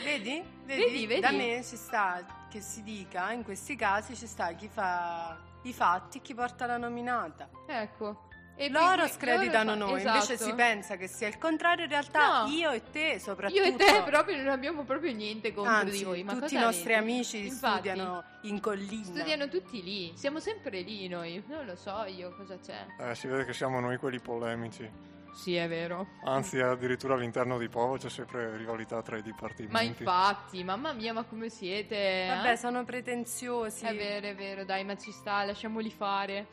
[0.03, 0.43] Vedi?
[0.65, 1.21] Vedi, vedi?
[1.21, 2.21] Da me ci sta
[2.53, 6.67] che si dica, in questi casi ci sta chi fa i fatti e chi porta
[6.67, 7.49] la nominata.
[7.67, 8.29] Ecco.
[8.55, 10.51] E loro poi- screditano loro fa- noi, invece esatto.
[10.51, 12.49] si pensa che sia il contrario, in realtà No.
[12.51, 13.59] io e te soprattutto.
[13.63, 16.23] Io e te proprio non abbiamo proprio niente contro Anzi, di voi.
[16.23, 17.11] Ma tutti i nostri avete?
[17.11, 19.05] amici Infatti, studiano in collina.
[19.05, 20.13] Studiano tutti lì.
[20.15, 21.43] Siamo sempre lì noi.
[21.47, 22.87] Non lo so io cosa c'è.
[22.99, 24.91] Eh, si vede che siamo noi quelli polemici.
[25.33, 26.07] Sì, è vero.
[26.25, 29.73] Anzi, addirittura all'interno di Povo c'è sempre rivalità tra i dipartimenti.
[29.73, 32.27] Ma infatti, mamma mia, ma come siete?
[32.29, 32.57] Vabbè, eh?
[32.57, 33.87] sono pretenziosi.
[33.87, 36.49] È vero, è vero, dai, ma ci sta, lasciamoli fare.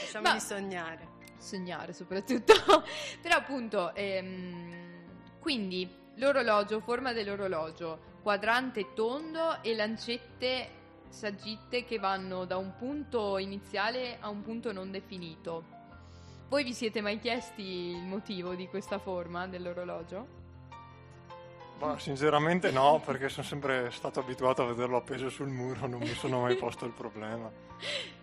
[0.00, 1.08] Lasciamoli Ma- sognare.
[1.38, 2.54] sognare soprattutto.
[3.20, 12.56] Però appunto, ehm, quindi l'orologio, forma dell'orologio, quadrante tondo e lancette saggitte che vanno da
[12.56, 15.80] un punto iniziale a un punto non definito.
[16.52, 20.41] Voi vi siete mai chiesti il motivo di questa forma dell'orologio?
[21.86, 26.14] Ma sinceramente no, perché sono sempre stato abituato a vederlo appeso sul muro, non mi
[26.14, 27.50] sono mai posto il problema.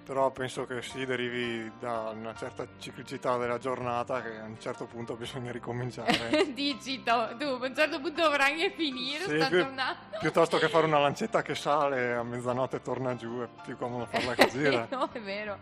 [0.06, 4.86] Però penso che sì, derivi da una certa ciclicità della giornata che a un certo
[4.86, 6.48] punto bisogna ricominciare.
[6.56, 10.00] Dici, to- tu a un certo punto avrai che finire, Sì, sta più- tornando.
[10.20, 14.06] Piuttosto che fare una lancetta che sale a mezzanotte e torna giù, è più comodo
[14.08, 14.58] farla così.
[14.60, 15.58] Vero, è vero.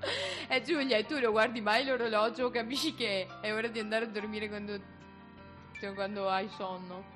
[0.47, 2.49] Eh, Giulia, e tu lo guardi mai l'orologio?
[2.49, 4.79] Capisci che è ora di andare a dormire quando,
[5.81, 7.15] cioè, quando hai sonno?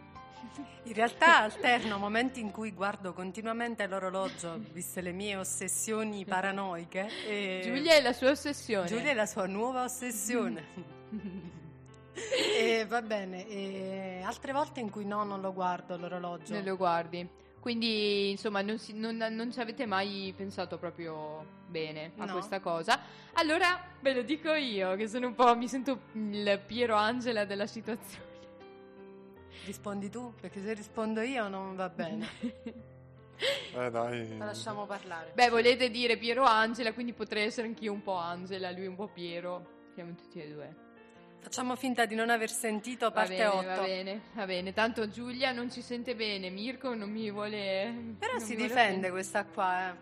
[0.84, 7.08] In realtà alterno momenti in cui guardo continuamente l'orologio, viste le mie ossessioni paranoiche.
[7.28, 8.88] E Giulia è la sua ossessione.
[8.88, 10.66] Giulia è la sua nuova ossessione.
[12.60, 16.54] e va bene, e altre volte in cui no, non lo guardo l'orologio.
[16.54, 17.28] Non lo guardi.
[17.60, 22.32] Quindi, insomma, non, si- non- non ci avete mai pensato proprio bene a No.
[22.34, 23.00] questa cosa.
[23.34, 25.56] Allora, ve lo dico io, che sono un po'...
[25.56, 28.30] mi sento il Piero Angela della situazione.
[29.66, 30.34] Rispondi tu?
[30.40, 32.28] Perché se rispondo io non va bene.
[33.74, 34.38] Eh dai.
[34.38, 35.32] La lasciamo parlare.
[35.34, 39.08] Beh, volete dire Piero Angela, quindi potrei essere anch'io un po' Angela, lui un po'
[39.08, 39.88] Piero.
[39.96, 40.76] Siamo tutti e due.
[41.40, 43.66] Facciamo finta di non aver sentito Va parte bene, 8.
[43.66, 44.74] va bene, va bene.
[44.74, 48.16] Tanto Giulia non ci sente bene, Mirko non mi vuole...
[48.20, 49.96] Però si difende questa qua, eh.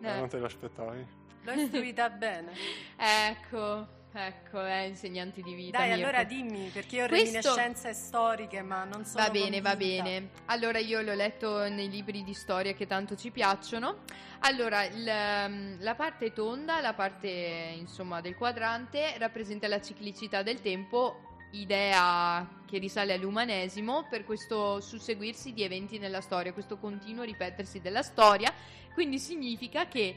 [0.00, 0.14] Eh, Eh.
[0.16, 1.06] non te l'aspettavi?
[1.42, 2.52] L'ho istruita bene.
[2.96, 5.78] Ecco, ecco, eh, insegnanti di vita.
[5.78, 6.02] Dai, Mirko.
[6.04, 10.02] allora dimmi, perché io ho Questo- reminiscenze storiche, ma non sono Va bene, va convinta.
[10.04, 10.28] bene.
[10.46, 14.02] Allora io l'ho letto nei libri di storia che tanto ci piacciono.
[14.40, 20.60] Allora, il, ehm, la parte tonda, la parte insomma del quadrante, rappresenta la ciclicità del
[20.60, 21.20] tempo,
[21.52, 28.02] idea che risale all'umanesimo per questo susseguirsi di eventi nella storia, questo continuo ripetersi della
[28.02, 28.52] storia.
[28.92, 30.16] Quindi significa che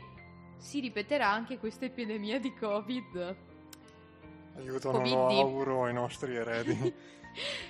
[0.58, 3.36] si ripeterà anche questa epidemia di Covid.
[4.58, 5.13] Aiuto, non Covid.
[5.13, 6.93] lo auguro ai nostri eredi.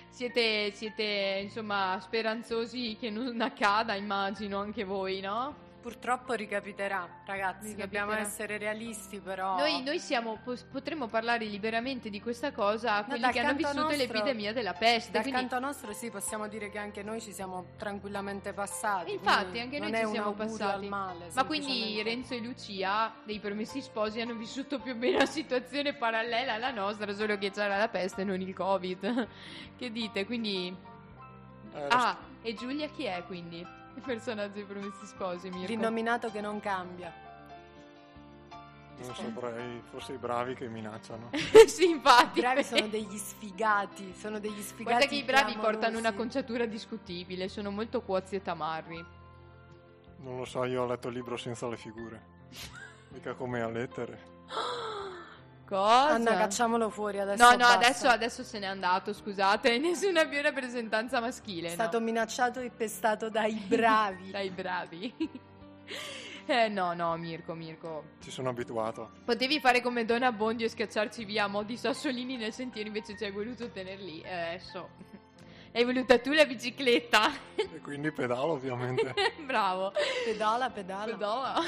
[0.10, 5.67] Siete, siete insomma speranzosi che non accada, immagino anche voi, no?
[5.82, 7.86] Purtroppo ricapiterà, ragazzi, Ricapiterà.
[8.06, 9.58] dobbiamo essere realisti però.
[9.58, 10.38] Noi, noi siamo,
[10.70, 14.52] potremmo parlare liberamente di questa cosa a No, quelli dal che hanno vissuto nostro- l'epidemia
[14.54, 15.12] della peste.
[15.12, 19.14] Dal quindi- canto nostro sì, possiamo dire che anche noi ci siamo tranquillamente passati.
[19.14, 20.86] Infatti, anche noi ci siamo passati.
[20.86, 22.02] al male, Ma quindi.
[22.04, 26.72] Renzo e Lucia, dei promessi sposi, hanno vissuto più o meno una situazione parallela alla
[26.72, 29.28] nostra, solo che c'era la peste e non il Covid.
[29.78, 30.26] che dite?
[30.26, 30.76] Quindi...
[31.74, 33.66] Eh, Ah, e Giulia chi è quindi?
[33.98, 35.66] Il personaggio dei promessi sposi, Mirko.
[35.66, 37.12] L'innominato che non cambia.
[39.00, 41.32] non saprei, forse i bravi che minacciano.
[41.66, 42.38] sì, infatti.
[42.38, 44.84] I bravi sono degli sfigati, sono degli sfigati.
[44.84, 45.78] Guarda che i bravi clamorosi.
[45.78, 49.04] portano una conciatura discutibile, sono molto cuozi e tamarri.
[50.18, 52.22] Non lo so, io ho letto il libro senza le figure.
[53.10, 54.36] Mica come a lettere.
[55.68, 56.14] Cosa?
[56.14, 57.44] Anna, cacciamolo fuori adesso.
[57.44, 57.76] no, no, basta.
[57.76, 61.68] adesso, adesso se n'è andato, scusate, nessuna più rappresentanza maschile.
[61.68, 61.76] È no.
[61.76, 64.32] stato minacciato e pestato dai bravi.
[64.32, 65.14] Dai bravi.
[66.48, 68.04] eh no, no, Mirko, Mirko.
[68.22, 69.12] Ci sono abituato.
[69.26, 73.18] Potevi fare come Don Abbondio e schiacciarci via a mo' di sassolini nel sentiero, invece
[73.18, 74.22] ci hai voluto tenerli.
[74.22, 74.90] Eh, adesso...
[75.74, 77.30] Hai voluta tu la bicicletta.
[77.56, 79.14] E quindi pedalo ovviamente.
[79.46, 79.92] Bravo.
[80.26, 81.12] Pedala, pedala.
[81.12, 81.62] Pedala.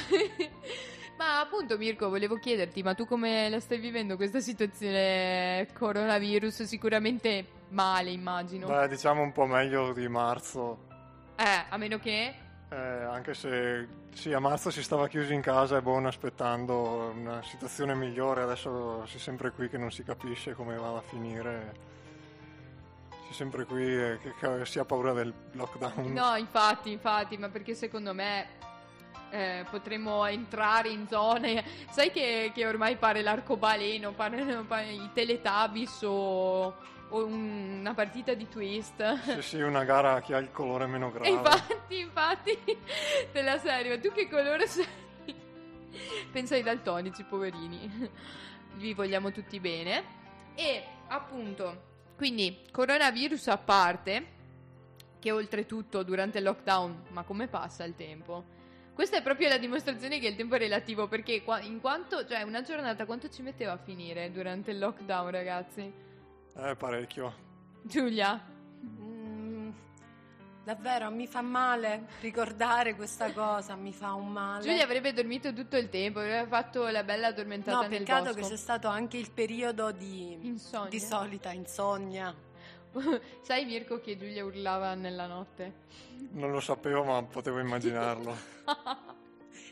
[1.20, 6.64] Ma appunto Mirko, volevo chiederti, ma tu come la stai vivendo questa situazione coronavirus?
[6.64, 8.68] Sicuramente male, immagino.
[8.68, 10.86] Beh, diciamo un po' meglio di marzo.
[11.36, 12.34] Eh, a meno che...
[12.70, 17.44] Eh, anche se sì, a marzo si stava chiusi in casa e buono aspettando una
[17.44, 21.74] situazione migliore, adesso si è sempre qui che non si capisce come va a finire.
[23.26, 26.14] Si è sempre qui e che, che si ha paura del lockdown.
[26.14, 28.68] No, infatti, infatti, ma perché secondo me
[29.30, 31.64] eh, potremmo entrare in zone...
[31.90, 36.76] Sai che, che ormai pare l'arcobaleno, pare, pare i Teletubbies o,
[37.10, 39.20] o un- una partita di twist.
[39.36, 41.30] Sì, sì, una gara a chi ha il colore meno E grave.
[41.30, 42.58] infatti, infatti,
[43.32, 44.86] della serie, ma tu che colore sei?
[46.32, 48.10] Pensa ai daltonici, poverini.
[48.76, 50.18] Vi vogliamo tutti bene.
[50.56, 51.84] E appunto,
[52.16, 54.26] quindi coronavirus a parte,
[55.20, 58.58] che oltretutto durante il lockdown, ma come passa il tempo?
[59.00, 62.42] Questa è proprio la dimostrazione che il tempo è relativo, perché qua- in quanto, cioè
[62.42, 65.90] una giornata quanto ci metteva a finire durante il lockdown, ragazzi?
[66.58, 67.34] Eh, parecchio.
[67.82, 68.46] Giulia?
[68.86, 69.70] Mm,
[70.66, 74.66] davvero mi fa male ricordare questa cosa, mi fa un male.
[74.66, 78.42] Giulia avrebbe dormito tutto il tempo, avrebbe fatto la bella addormentata No, nel peccato bosco.
[78.42, 80.90] che c'è stato anche il periodo di, Insonnia.
[80.90, 82.36] di solita insonnia.
[83.42, 85.74] Sai Mirko che Giulia urlava nella notte?
[86.32, 88.36] Non lo sapevo, ma potevo immaginarlo.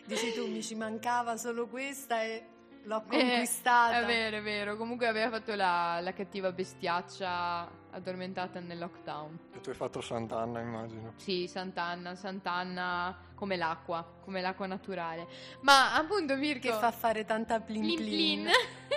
[0.05, 2.45] Dici tu, mi ci mancava solo questa e
[2.83, 3.99] l'ho Eh, conquistata.
[4.01, 4.77] è vero, è vero.
[4.77, 9.39] Comunque aveva fatto la, la cattiva bestiaccia addormentata nel lockdown.
[9.55, 11.13] E tu hai fatto Sant'Anna, immagino.
[11.17, 15.27] Sì, Sant'Anna, Sant'Anna come l'acqua, come l'acqua naturale.
[15.61, 16.69] Ma appunto Mirko...
[16.69, 18.41] che fa fare tanta plin Plin plin.
[18.43, 18.49] plin.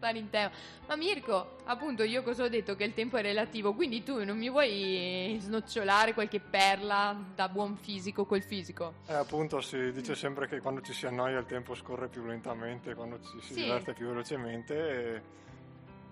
[0.00, 0.50] Stare in tema.
[0.86, 2.74] Ma Mirko, appunto, io cosa ho detto?
[2.74, 7.76] Che il tempo è relativo, quindi tu non mi vuoi snocciolare qualche perla da buon
[7.76, 8.94] fisico col fisico?
[9.08, 12.94] Eh, appunto, si dice sempre che quando ci si annoia il tempo scorre più lentamente,
[12.94, 13.60] quando ci si Sì.
[13.64, 14.74] diverte più velocemente.
[14.74, 15.22] E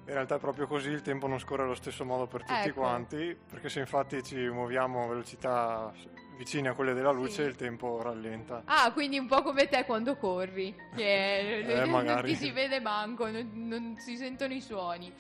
[0.05, 2.81] in realtà è proprio così, il tempo non scorre allo stesso modo per tutti Ecco.
[2.81, 5.95] quanti, perché se infatti ci muoviamo a velocità
[6.39, 7.49] vicine a quelle della luce, Sì.
[7.49, 8.63] il tempo rallenta.
[8.65, 12.29] Ah, quindi un po' come te quando corri, che Eh, non magari.
[12.31, 15.13] ti si vede manco, non, non si sentono i suoni.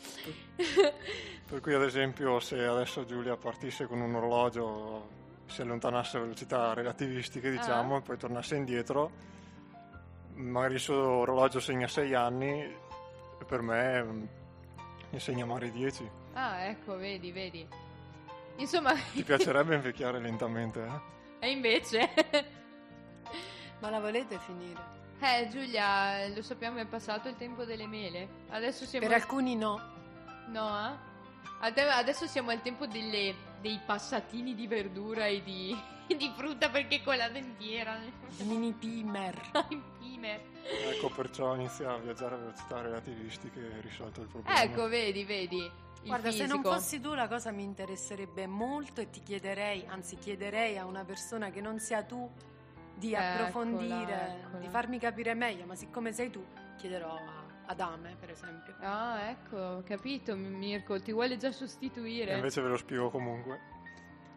[1.46, 6.72] Per cui, ad esempio, se adesso Giulia partisse con un orologio, si allontanasse a velocità
[6.72, 7.98] relativistiche, diciamo, Ah.
[7.98, 9.11] e poi tornasse indietro,
[10.35, 14.22] magari il suo orologio segna 6 anni, e per me mm,
[15.11, 16.09] mi segna magari 10.
[16.35, 17.66] Ah, ecco, vedi, vedi.
[18.59, 21.01] Insomma, Ti piacerebbe invecchiare lentamente, eh?
[21.47, 22.11] e invece...
[23.81, 24.97] Ma la volete finire?
[25.21, 28.29] Eh, Giulia, lo sappiamo, è passato il tempo delle mele.
[28.51, 29.07] Adesso siamo...
[29.07, 29.81] Per alcuni no.
[30.49, 31.07] No, eh?
[31.61, 37.03] Ade- Adesso siamo al tempo delle- dei passatini di verdura e di, di frutta perché
[37.03, 37.99] con la dentiera.
[38.38, 39.40] Mini pimer.
[39.71, 40.40] Il pimer.
[40.64, 44.62] Ecco, perciò inizia a viaggiare a velocità relativistiche e hai risolto il problema.
[44.62, 45.71] Ecco, vedi, vedi.
[46.04, 46.72] Guarda, se non fisico.
[46.72, 51.50] fossi tu la cosa mi interesserebbe molto e ti chiederei, anzi chiederei a una persona
[51.50, 52.30] che non sia tu
[52.94, 54.58] di Eccola, approfondire, eccola.
[54.58, 56.44] di farmi capire meglio, ma siccome sei tu
[56.76, 58.74] chiederò a Adame, per esempio.
[58.80, 62.32] Ah, ecco, ho capito, Mirko, ti vuole già sostituire.
[62.32, 63.61] E invece ve lo spiego comunque.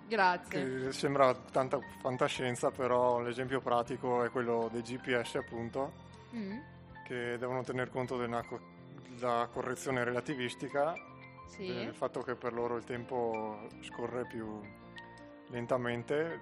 [0.08, 0.84] Grazie.
[0.88, 6.58] Che sembra tanta fantascienza, però l'esempio pratico è quello dei GPS, appunto, Mm,
[7.06, 8.60] che devono tener conto della co-
[9.18, 10.94] della correzione relativistica,
[11.52, 11.68] sì.
[11.68, 14.60] del fatto che per loro il tempo scorre più
[15.50, 16.40] lentamente,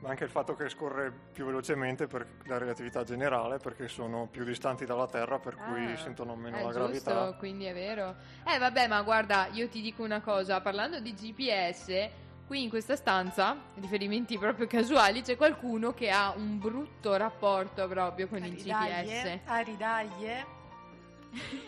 [0.00, 4.44] ma anche il fatto che scorre più velocemente per la relatività generale, perché sono più
[4.44, 7.36] distanti dalla Terra, per cui Ah, sentono meno è la giusto, gravità.
[7.36, 8.14] quindi è vero.
[8.46, 12.08] Eh, vabbè, ma guarda, io ti dico una cosa, parlando di GPS,
[12.46, 18.28] qui in questa stanza, riferimenti proprio casuali, c'è qualcuno che ha un brutto rapporto proprio
[18.28, 19.40] con il GPS.
[19.46, 20.46] aridaglie.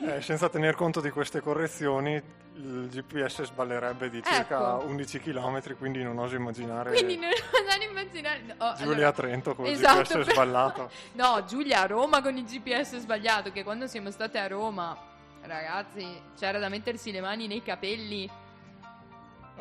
[0.06, 2.14] Eh, senza tener conto di queste correzioni,
[2.54, 4.86] il GPS sballerebbe di circa Ecco.
[4.86, 8.42] 11 km, quindi non oso immaginare Quindi non osare immaginare...
[8.58, 10.90] no, Giulia allora- a Trento con il Esatto, GPS però- sballato.
[11.12, 14.96] No, Giulia a Roma con il GPS sbagliato, che quando siamo state a Roma,
[15.42, 16.06] ragazzi,
[16.38, 18.28] c'era da mettersi le mani nei capelli.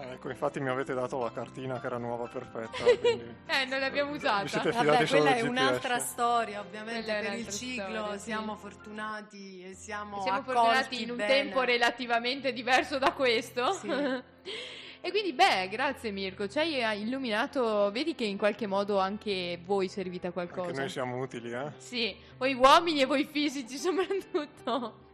[0.02, 2.84] Eh, Ecco, infatti mi avete dato la cartina che era nuova perfetta.
[3.00, 3.36] Quindi...
[3.46, 4.62] Eh, non l'abbiamo usata.
[4.62, 5.48] Vabbè, quella è GPS.
[5.48, 8.20] un'altra storia, ovviamente Quella per il ciclo storia, sì.
[8.20, 11.34] siamo fortunati e siamo, Siamo accolti fortunati in un bene.
[11.34, 13.72] tempo relativamente diverso da questo.
[13.74, 13.88] Sì.
[15.02, 17.90] e quindi, beh, grazie Mirko, ci hai illuminato.
[17.92, 20.80] Vedi che in qualche modo anche voi servite a Anche qualcosa.
[20.82, 21.72] noi siamo utili, eh?
[21.78, 25.08] Sì, voi uomini e voi fisici soprattutto.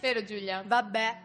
[0.00, 0.64] Vero Giulia?
[0.66, 1.20] Vabbè,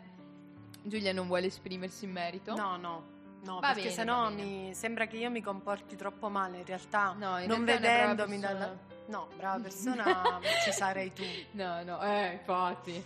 [0.82, 2.56] Giulia non vuole esprimersi in merito.
[2.56, 3.18] no, no.
[3.42, 6.58] No, Va perché bene, sennò mi sembra che io mi comporti troppo male.
[6.58, 8.78] In realtà, No, in non realtà vedendomi dalla.
[9.06, 11.24] No, brava persona ci sarei tu.
[11.52, 13.02] No, no, eh, infatti.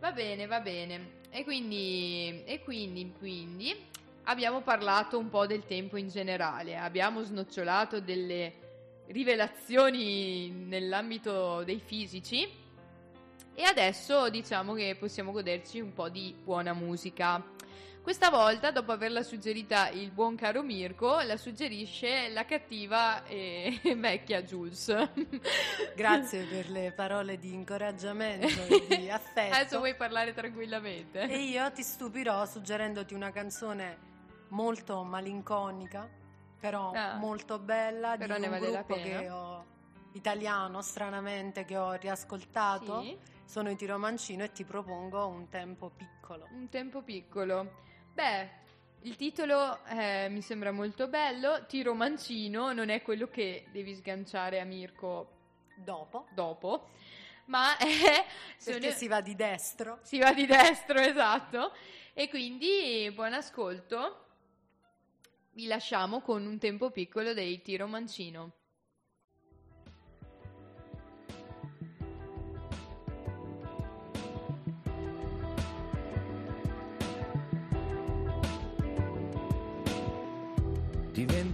[0.00, 1.20] Va bene, va bene.
[1.28, 3.76] E quindi, e quindi, quindi
[4.24, 12.48] abbiamo parlato un po' del tempo in generale, abbiamo snocciolato delle rivelazioni nell'ambito dei fisici
[13.56, 17.42] e adesso diciamo che possiamo goderci un po' di buona musica.
[18.02, 24.42] Questa volta, dopo averla suggerita il buon caro Mirko, la suggerisce la cattiva e vecchia
[24.44, 24.94] Jules.
[25.96, 29.54] Grazie per le parole di incoraggiamento e di affetto.
[29.56, 31.22] Adesso puoi parlare tranquillamente.
[31.22, 33.98] E io ti stupirò suggerendoti una canzone
[34.50, 36.08] molto malinconica,
[36.60, 37.16] però Ah.
[37.16, 38.94] molto bella, Però di un vale gruppo
[39.32, 39.64] ho
[40.12, 43.00] italiano, stranamente, che ho riascoltato.
[43.00, 46.46] Sì, Sono i Tiro Mancino e ti propongo un tempo piccolo.
[46.50, 47.82] un tempo piccolo.
[48.12, 48.48] Beh,
[49.02, 51.64] il titolo eh, mi sembra molto bello.
[51.66, 55.32] Tiro mancino non è quello che devi sganciare a Mirko
[55.76, 56.88] Dopo, dopo,
[57.46, 58.24] ma è...
[58.64, 59.98] perché sono- si va di destro.
[60.02, 61.72] si va di destro, esatto.
[62.14, 64.24] E quindi buon ascolto.
[65.52, 68.52] Vi lasciamo con un tempo piccolo dei Tiro Mancino.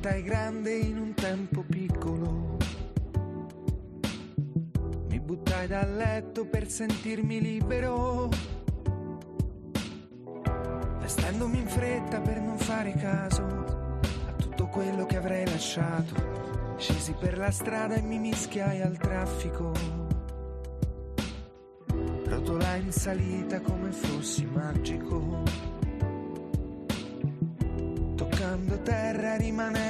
[0.02, 2.56] Diventai grande in un tempo piccolo.
[5.08, 8.28] Mi buttai dal letto per sentirmi libero.
[10.98, 13.44] Vestendomi in fretta per non fare caso
[14.26, 16.74] a tutto quello che avrei lasciato.
[16.78, 19.72] Scesi per la strada e mi mischiai al traffico.
[22.24, 25.70] Rotolai in salita come fossi magico
[28.16, 29.81] toccando terra rimanendo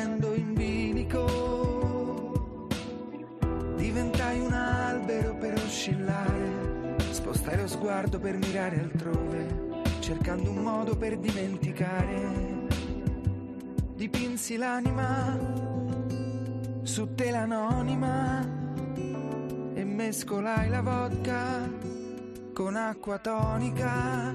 [5.83, 12.68] oscillare, spostai lo sguardo per mirare altrove, cercando un modo per dimenticare.
[13.97, 15.37] Dipinsi l'anima
[16.83, 18.47] su tela anonima
[19.74, 21.68] e mescolai la vodka
[22.53, 24.33] con acqua tonica.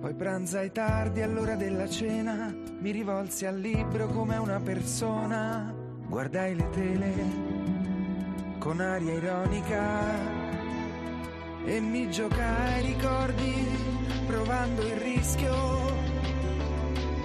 [0.00, 5.72] Poi pranzai tardi all'ora della cena, mi rivolsi al libro come una persona,
[6.08, 7.71] guardai le tele
[8.62, 10.08] con aria ironica
[11.64, 13.66] e mi giocai ricordi
[14.24, 15.52] provando il rischio,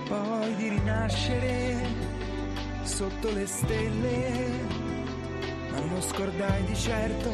[0.08, 1.76] poi di rinascere
[2.82, 4.50] sotto le stelle,
[5.70, 7.30] ma non scordai di certo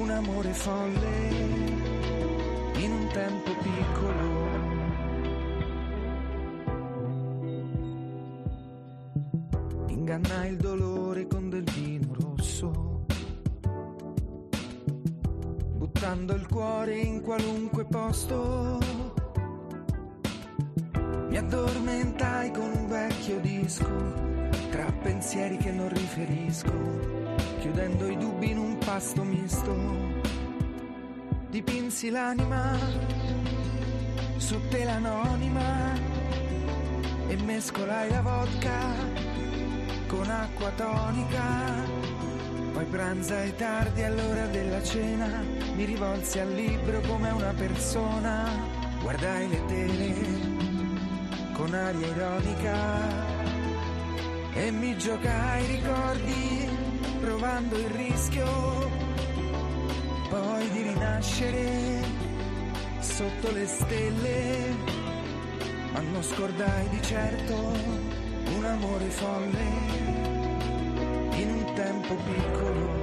[0.00, 1.28] un amore folle
[2.78, 4.46] in un tempo piccolo.
[9.86, 10.67] Ingannai il dolore
[15.98, 18.78] buttando il cuore in qualunque posto.
[21.28, 23.90] Mi addormentai con un vecchio disco,
[24.70, 26.72] tra pensieri che non riferisco,
[27.58, 30.06] chiudendo i dubbi in un pasto misto
[31.50, 32.76] dipinsi l'anima
[34.36, 35.94] su tela anonima
[37.26, 38.94] e mescolai la vodka
[40.06, 42.06] con acqua tonica.
[42.72, 48.50] Poi pranzai tardi all'ora della cena, mi rivolsi al libro come una persona,
[49.00, 50.14] guardai le tele
[51.52, 52.74] con aria ironica
[54.54, 56.68] e mi giocai i ricordi
[57.20, 58.90] provando il rischio
[60.28, 62.02] poi di rinascere
[62.98, 64.74] sotto le stelle,
[65.92, 69.66] ma non scordai di certo un amore folle
[71.36, 72.97] in un tempo piccolo.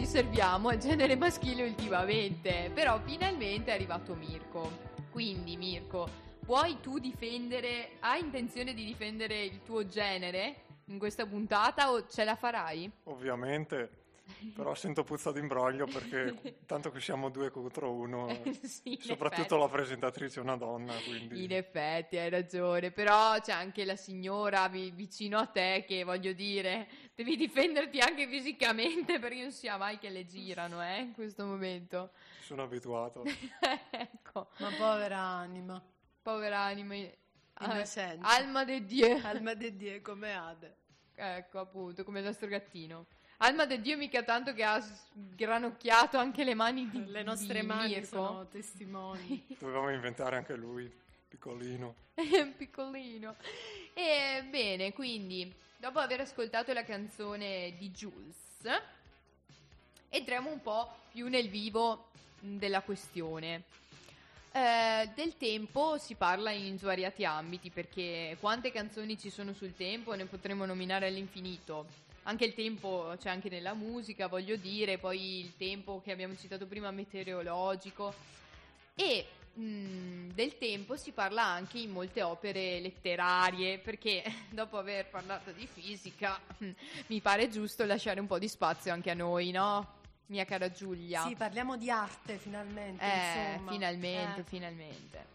[0.00, 2.70] Che riserviamo al genere maschile ultimamente.
[2.72, 4.88] Però finalmente è arrivato Mirko.
[5.10, 6.08] Quindi, Mirko,
[6.44, 12.24] puoi tu difendere, hai intenzione di difendere il tuo genere in questa puntata o ce
[12.24, 12.90] la farai?
[13.04, 13.99] Ovviamente,
[14.54, 18.28] però sento puzza d'imbroglio perché tanto che siamo due contro uno,
[18.62, 19.60] Sì, in soprattutto effetti.
[19.60, 21.44] la presentatrice è una donna, quindi...
[21.44, 26.32] In effetti hai ragione, però c'è anche la signora vi- vicino a te che voglio
[26.32, 31.44] dire, devi difenderti anche fisicamente perché non sia mai che le girano, eh, in questo
[31.44, 32.10] momento.
[32.40, 33.22] Sono abituato.
[33.90, 35.82] ecco, Ma povera anima.
[36.22, 36.94] povera anima
[37.54, 38.26] ah, Innocente.
[38.26, 39.20] Alma de Dio.
[39.22, 40.76] Alma di Dio come Ade.
[41.14, 43.06] Ecco, appunto, come il nostro gattino.
[43.42, 44.84] Alma de Dio mica tanto che ha
[45.14, 48.06] granocchiato anche le mani di Le nostre di mani Mirko.
[48.06, 49.46] sono testimoni.
[49.58, 50.92] Dovevamo inventare anche lui,
[51.26, 51.94] piccolino.
[52.58, 53.36] piccolino.
[53.94, 58.36] E bene, quindi, dopo aver ascoltato la canzone di Jules,
[60.10, 62.10] entriamo un po' più nel vivo
[62.40, 63.62] della questione.
[64.52, 70.12] Eh, del tempo si parla in svariati ambiti perché quante canzoni ci sono sul tempo
[70.12, 72.08] ne potremmo nominare all'infinito.
[72.24, 76.66] Anche il tempo c'è anche nella musica, voglio dire, poi il tempo che abbiamo citato
[76.66, 78.14] prima meteorologico
[78.94, 85.50] e mh, del tempo si parla anche in molte opere letterarie perché dopo aver parlato
[85.52, 86.38] di fisica
[87.08, 89.98] mi pare giusto lasciare un po' di spazio anche a noi, no?
[90.26, 91.26] Mia cara Giulia.
[91.26, 93.02] Sì, parliamo di arte finalmente.
[93.02, 93.72] Eh, insomma.
[93.72, 94.44] finalmente, Eh.
[94.44, 95.26] finalmente.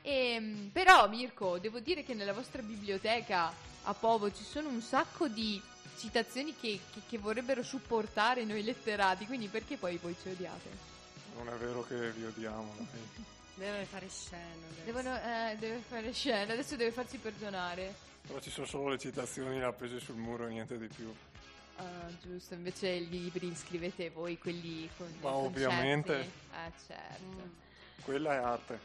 [0.00, 3.52] Ehm, però, Mirko, devo dire che nella vostra biblioteca
[3.82, 5.60] a Povo ci sono un sacco di
[5.96, 10.94] citazioni che, che- che vorrebbero supportare noi letterati, quindi perché poi voi ci odiate?
[11.36, 12.74] Non è vero che vi odiamo.
[13.54, 14.42] Deve fare scena.
[14.70, 14.84] adesso.
[14.84, 17.94] Devono, eh, deve fare scena, adesso deve farsi perdonare.
[18.26, 21.12] Però ci sono solo le citazioni appese sul muro e niente di più.
[21.76, 26.12] Ah, giusto, invece i libri scrivete voi quelli con Ma i ovviamente.
[26.14, 26.32] concetti.
[26.54, 27.22] Eh, certo.
[27.24, 28.02] Mm.
[28.02, 28.78] Quella è arte.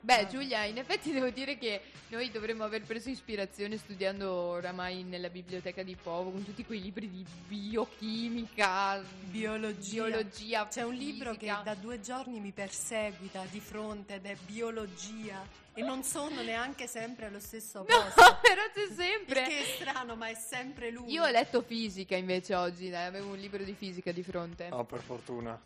[0.00, 5.28] Beh, Giulia, in effetti devo dire che noi dovremmo aver preso ispirazione studiando oramai nella
[5.28, 10.04] biblioteca di Povo con tutti quei libri di biochimica, Biologia.
[10.04, 10.66] biologia.
[10.68, 15.44] C'è un libro che da due giorni mi perseguita di fronte ed è biologia
[15.74, 18.20] e non sono neanche sempre allo stesso posto.
[18.20, 19.34] No, però c'è sempre.
[19.42, 21.10] Perché è strano, ma è sempre lui.
[21.12, 24.68] Io ho letto fisica invece oggi, dai, avevo un libro di fisica di fronte.
[24.70, 25.60] Ah, per fortuna.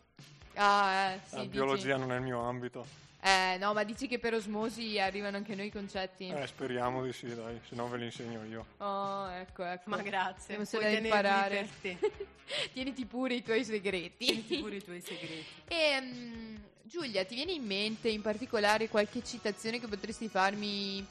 [0.54, 1.50] Ah, eh, sì, La dici.
[1.50, 2.86] biologia non è il mio ambito.
[3.24, 6.26] Eh, no, ma dici che per osmosi arrivano anche noi i concetti?
[6.28, 8.66] Eh, speriamo di sì, dai, se no ve li insegno io.
[8.78, 9.90] Oh, ecco, ecco.
[9.90, 11.68] Ma grazie, puoi solo tenerli imparare.
[11.80, 12.12] per te.
[12.74, 14.24] Tieniti pure i tuoi segreti.
[14.24, 15.44] Tieniti pure i tuoi segreti.
[15.72, 21.06] E mm, Giulia, ti viene in mente in particolare qualche citazione che potresti farmi,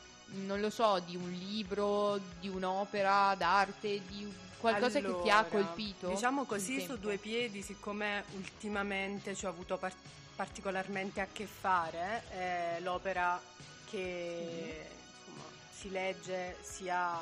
[0.45, 5.39] non lo so, di un libro, di un'opera d'arte, di un- qualcosa che ti ha
[5.39, 6.09] Allora, colpito?
[6.09, 9.93] Diciamo così su due piedi, siccome ultimamente ci ho avuto par-
[10.41, 13.39] particolarmente a che fare, è l'opera
[13.87, 14.89] che
[15.23, 17.15] insomma, si legge sia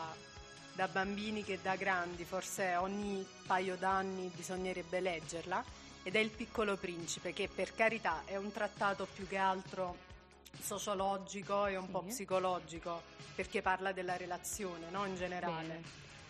[0.71, 5.61] da bambini che da grandi, forse ogni paio d'anni bisognerebbe leggerla,
[6.03, 9.97] ed è Il piccolo principe, che per carità è un trattato più che altro
[10.57, 12.13] sociologico e un po' Sì.
[12.13, 13.01] psicologico,
[13.35, 15.03] perché parla della relazione, no?
[15.03, 15.67] In generale.
[15.67, 15.81] Bene.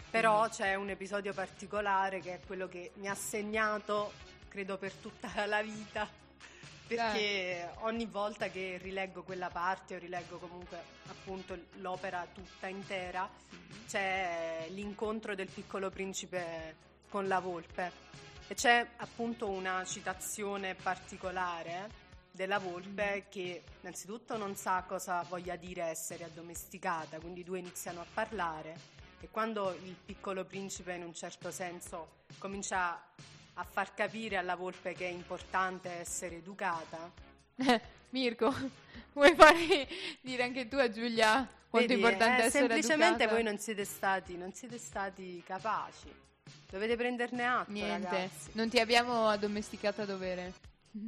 [0.09, 4.11] Però c'è un episodio particolare che è quello che mi ha segnato,
[4.47, 6.27] credo, per tutta la vita.
[6.95, 13.29] Perché ogni volta che rileggo quella parte o rileggo comunque appunto l'opera tutta intera,
[13.87, 16.75] c'è l'incontro del piccolo principe
[17.07, 17.91] con la volpe.
[18.47, 25.83] E c'è appunto una citazione particolare della volpe che innanzitutto non sa cosa voglia dire
[25.83, 31.13] essere addomesticata, quindi i due iniziano a parlare e quando il piccolo principe in un
[31.13, 32.99] certo senso comincia
[33.59, 37.11] a far capire alla volpe che è importante essere educata,
[37.57, 37.81] Eh,
[38.11, 38.53] Mirko,
[39.13, 39.87] vuoi fare
[40.21, 43.33] dire anche tu a Giulia quanto è vedi, importante eh, essere semplicemente educata?
[43.33, 46.07] voi non siete stati, non siete stati capaci.
[46.69, 48.49] Dovete prenderne atto, Niente, ragazzi.
[48.53, 50.53] non ti abbiamo addomesticata a dovere.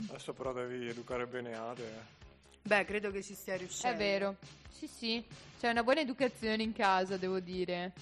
[0.10, 1.84] Adesso però devi educare bene Ade.
[1.88, 2.20] eh.
[2.64, 3.96] Beh, credo che ci stia riuscendo.
[3.96, 4.36] È vero.
[4.72, 5.24] Sì, sì.
[5.60, 7.94] C'è una buona educazione in casa, devo dire.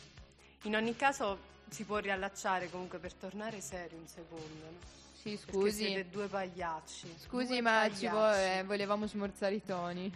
[0.63, 1.37] In ogni caso
[1.69, 4.63] si può riallacciare comunque per tornare seri un secondo.
[4.63, 4.97] no?
[5.21, 5.83] Sì, Perché scusi.
[5.85, 7.13] siete due pagliacci.
[7.25, 8.59] Scusi, Due ma ci vo- pagliacci.
[8.59, 10.13] eh, volevamo smorzare i toni.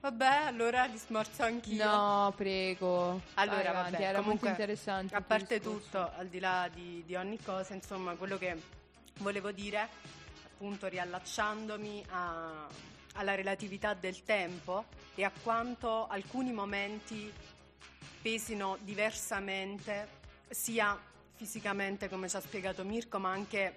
[0.00, 1.82] Vabbè, allora li smorzo anch'io.
[1.84, 3.22] No, prego.
[3.34, 5.14] Allora, Vai vabbè, era comunque, molto interessante.
[5.14, 8.54] A parte tutto, al di là di, di ogni cosa, insomma, quello che
[9.20, 9.88] volevo dire,
[10.44, 12.66] appunto riallacciandomi a-
[13.14, 14.84] alla relatività del tempo
[15.14, 17.32] e a quanto alcuni momenti
[18.20, 20.22] pesino diversamente
[20.54, 20.98] sia
[21.34, 23.74] fisicamente come ci ha spiegato Mirko, ma anche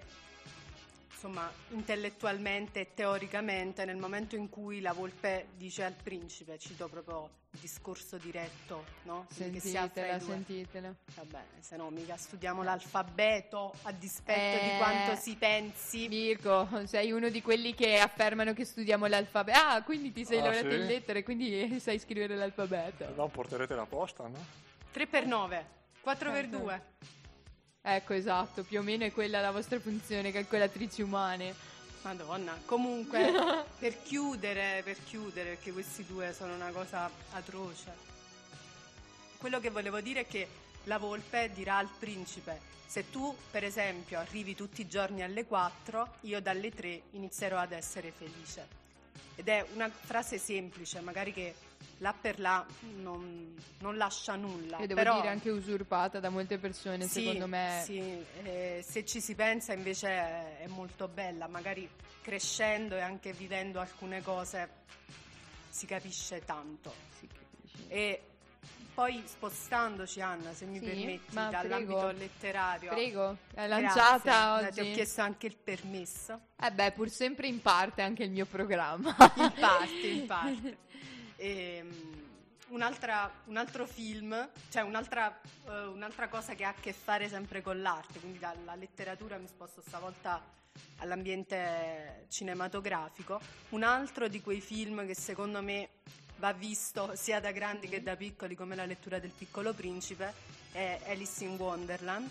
[1.10, 7.28] insomma intellettualmente e teoricamente nel momento in cui la volpe dice al principe, cito proprio
[7.50, 9.26] il discorso diretto, no?
[9.28, 10.94] Sentitela, sentitela.
[11.16, 16.06] Va bene, se no mica studiamo l'alfabeto a dispetto Eh, di quanto si pensi.
[16.06, 19.58] Mirko, sei uno di quelli che affermano che studiamo l'alfabeto.
[19.58, 20.76] Ah, quindi ti sei Ah, laureato sì?
[20.76, 23.12] in lettere, quindi sai scrivere l'alfabeto.
[23.16, 24.66] No, porterete la posta, no?
[24.92, 25.66] 3 per 9,
[26.08, 26.56] 4 per Certo.
[26.56, 26.82] 2.
[27.82, 31.54] Ecco, esatto, più o meno è quella la vostra funzione, calcolatrici umane.
[32.00, 33.30] Madonna, comunque
[33.78, 37.92] per chiudere, per chiudere, perché questi due sono una cosa atroce.
[39.36, 40.48] Quello che volevo dire è che
[40.84, 46.14] la volpe dirà al principe: se tu, per esempio, arrivi tutti i giorni alle 4,
[46.22, 48.66] io dalle 3 inizierò ad essere felice.
[49.34, 51.54] Ed è una frase semplice, magari che
[51.98, 52.64] là per là
[52.96, 54.78] non, non lascia nulla.
[54.78, 57.82] Io devo però, dire anche usurpata da molte persone, sì, secondo me.
[57.84, 61.88] Sì, eh, se ci si pensa invece è, è molto bella, magari
[62.22, 64.68] crescendo e anche vivendo alcune cose
[65.70, 66.92] si capisce tanto.
[67.18, 67.88] si capisce.
[67.88, 68.22] E
[68.94, 72.18] poi spostandoci Anna, se mi Sì, permetti, dall'ambito prego.
[72.18, 72.90] letterario.
[72.90, 74.92] Prego, è Grazie, lanciata eh, Ti ho oggi.
[74.92, 76.40] chiesto anche il permesso.
[76.60, 79.14] Eh beh, pur sempre in parte anche il mio programma.
[79.36, 80.78] In parte, in parte.
[81.40, 82.26] Ehm,
[82.68, 87.62] un'altra- un altro film, cioè un'altra, eh, un'altra cosa che ha a che fare sempre
[87.62, 90.42] con l'arte, quindi dalla letteratura mi sposto stavolta
[90.98, 93.40] all'ambiente cinematografico.
[93.70, 95.88] Un altro di quei film che secondo me
[96.38, 100.32] va visto sia da grandi che da piccoli, come la lettura del piccolo principe,
[100.72, 102.28] è Alice in Wonderland.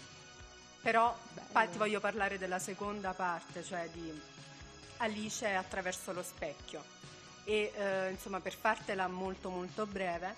[0.82, 1.18] Però
[1.52, 1.72] Bello.
[1.72, 4.22] ti voglio parlare della seconda parte, cioè di
[4.98, 6.97] Alice attraverso lo specchio.
[7.48, 10.36] E eh, insomma, per fartela molto molto breve,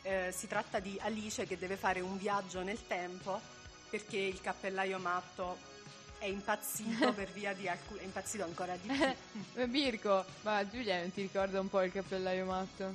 [0.00, 3.38] eh, si tratta di Alice che deve fare un viaggio nel tempo
[3.90, 5.58] perché il cappellaio matto
[6.16, 8.00] è impazzito per via di alcuni.
[8.00, 9.14] è impazzito ancora di più.
[9.60, 12.94] Eh, Mirko, ma Giulia non ti ricorda un po' il cappellaio matto?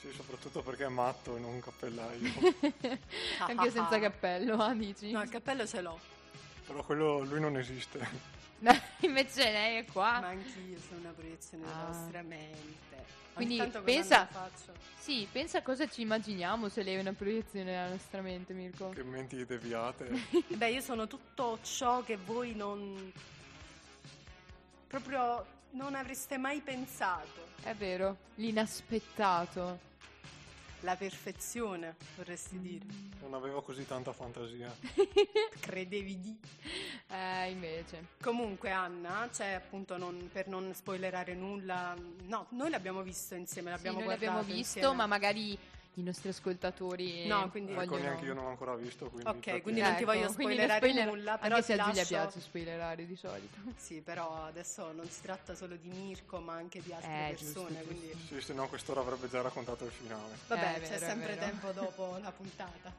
[0.00, 2.32] Sì, soprattutto perché è matto e non un cappellaio.
[3.46, 5.10] Anche senza cappello, ah, dici?
[5.10, 5.98] No, il cappello ce l'ho,
[6.66, 8.36] Però quello lui non esiste.
[9.00, 10.20] Invece lei è qua.
[10.20, 11.86] ma anch'io sono una proiezione della Ah.
[11.88, 12.76] nostra mente.
[13.34, 14.28] Quindi pensa-.
[14.98, 18.88] Sì, pensa cosa ci immaginiamo se lei è una proiezione della nostra mente, Mirko.
[18.90, 20.10] Che menti deviate.
[20.48, 23.12] Beh, io sono tutto ciò che voi non.
[24.88, 27.46] proprio non avreste mai pensato.
[27.62, 29.86] È vero, l'inaspettato.
[30.82, 32.84] La perfezione, vorresti dire.
[33.20, 34.72] Non avevo così tanta fantasia.
[35.60, 36.38] Credevi di.
[37.08, 38.06] Eh, invece.
[38.22, 41.96] Comunque, Anna, cioè appunto non- per non spoilerare nulla.
[42.26, 44.94] No, noi l'abbiamo visto insieme, Sì, l'abbiamo noi guardato l'abbiamo visto, insieme.
[44.96, 45.58] ma magari
[45.94, 48.02] i nostri ascoltatori No, quindi- Ecco, vogliono...
[48.04, 49.28] neanche io non l'ho ancora visto, quindi...
[49.28, 51.76] Ok, quindi non ti voglio Ecco, quindi spoilerare non spoiler- nulla, però Anche se a
[51.84, 53.56] Giulia lascio- piace spoilerare di solito.
[53.76, 57.68] Sì, però adesso non si tratta solo di Mirko, ma anche di altre Eh, persone,
[57.78, 57.84] giusto.
[57.86, 60.36] quindi Sì, se no quest'ora avrebbe già raccontato il finale.
[60.46, 62.92] vabbè, Eh, c'è vero, sempre tempo dopo la puntata.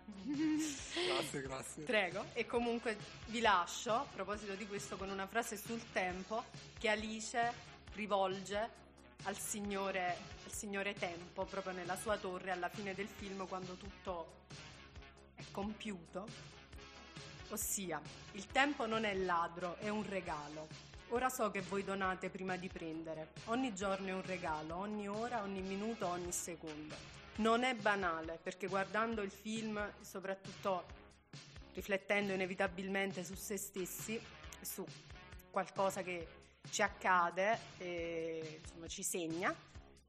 [1.08, 1.84] Grazie, grazie.
[1.84, 6.44] Prego, e comunque vi lascio a proposito di questo con una frase sul tempo
[6.78, 7.54] che Alice
[7.94, 8.88] rivolge
[9.24, 10.16] al signore,
[10.46, 14.46] al signore Tempo proprio nella sua torre alla fine del film quando tutto
[15.36, 16.28] è compiuto.
[17.50, 18.00] Ossia,
[18.34, 20.68] il tempo non è ladro, è un regalo.
[21.10, 23.30] Ora so che voi donate prima di prendere.
[23.46, 26.96] Ogni giorno è un regalo, ogni ora, ogni minuto, ogni secondo.
[27.38, 30.86] Non è banale, perché guardando il film, soprattutto
[31.74, 34.22] riflettendo inevitabilmente su se stessi,
[34.62, 34.86] su
[35.50, 36.39] qualcosa che
[36.70, 39.54] ci accade e insomma, ci segna,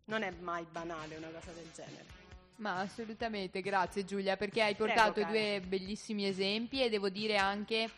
[0.06, 2.18] non è mai banale una cosa del genere.
[2.56, 5.32] Ma assolutamente, grazie Giulia, perché hai Prego, portato cara.
[5.32, 7.88] due bellissimi esempi e devo dire anche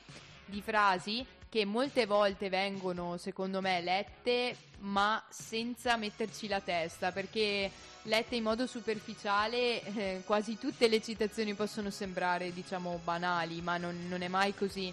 [0.44, 7.70] di frasi che molte volte vengono, secondo me, lette, ma senza metterci la testa, perché
[8.02, 14.06] lette in modo superficiale eh, quasi tutte le citazioni possono sembrare, diciamo, banali, ma non,
[14.08, 14.92] non è mai così.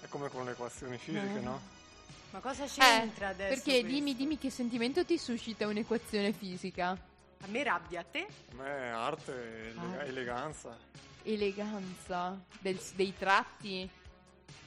[0.00, 1.42] È come con le equazioni fisiche, Mm.
[1.44, 1.60] no?
[2.32, 3.48] Ma cosa Eh, c'entra adesso?
[3.54, 3.86] perché questo?
[3.88, 6.90] dimmi, dimmi che sentimento ti suscita un'equazione fisica?
[6.90, 8.26] A me rabbia, a te?
[8.52, 10.04] A me arte, ele- Ah.
[10.04, 10.76] eleganza.
[11.24, 13.88] Eleganza del- dei tratti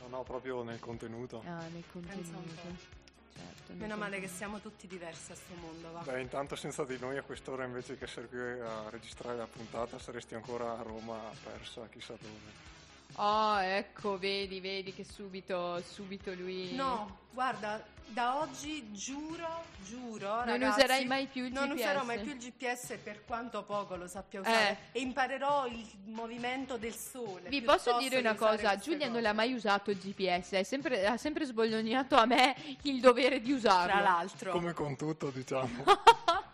[0.01, 1.41] No, no, proprio nel contenuto.
[1.45, 2.93] ah, nel contenuto.
[3.35, 5.99] Certo, Meno male che siamo tutti diversi a sto mondo, va.
[6.01, 9.97] Beh, intanto senza di noi a quest'ora invece che essere qui a registrare la puntata
[9.99, 12.73] saresti ancora a Roma persa, chissà dove.
[13.17, 16.73] Oh, ecco, vedi, vedi che subito, subito lui...
[16.75, 21.79] No, guarda, Da oggi giuro, giuro, Non ragazzi, userai mai più il non GPS?
[21.79, 24.99] userò mai più il GPS per quanto poco lo sappia usare Eh.
[24.99, 27.49] e imparerò il movimento del sole.
[27.49, 31.17] Vi posso dire una cosa, Giulia non l'ha mai usato il GPS, è sempre- ha
[31.17, 33.91] sempre sbollognato a me il dovere di usarlo.
[33.93, 35.83] Tra l'altro, Come con tutto, diciamo.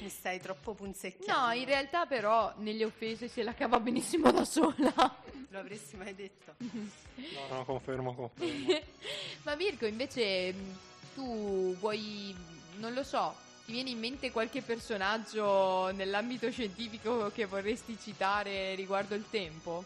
[0.00, 1.46] mi stai troppo punzecchiando.
[1.46, 4.92] No, in realtà però nelle offese se la cava benissimo da sola.
[5.50, 6.54] Lo avresti mai detto?
[6.58, 8.80] No, no, confermo, confermo.
[9.44, 10.76] Ma Mirko, invece mh,
[11.14, 12.34] tu vuoi,
[12.76, 13.34] non lo so,
[13.64, 19.84] ti viene in mente qualche personaggio nell'ambito scientifico che vorresti citare riguardo il tempo?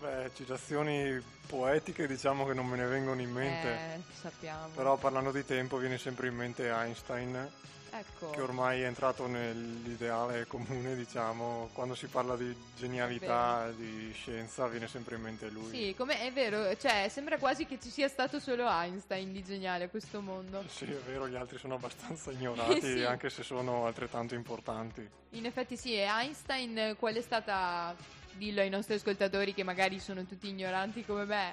[0.00, 3.68] Beh, citazioni poetiche diciamo che non me ne vengono in mente.
[3.68, 4.68] Eh, sappiamo.
[4.74, 7.50] Però parlando di tempo viene sempre in mente Einstein,
[7.90, 8.30] ecco.
[8.30, 14.88] che ormai è entrato nell'ideale comune, diciamo, quando si parla di genialità, di scienza, viene
[14.88, 15.70] sempre in mente lui.
[15.70, 19.84] Sì, come è vero, cioè sembra quasi che ci sia stato solo Einstein di geniale
[19.84, 20.64] a questo mondo.
[20.68, 23.04] Sì, è vero, gli altri sono abbastanza ignorati, Sì.
[23.04, 25.08] anche se sono altrettanto importanti.
[25.30, 27.94] In effetti sì, e Einstein qual è stata,
[28.32, 31.52] dillo ai nostri ascoltatori che magari sono tutti ignoranti come me,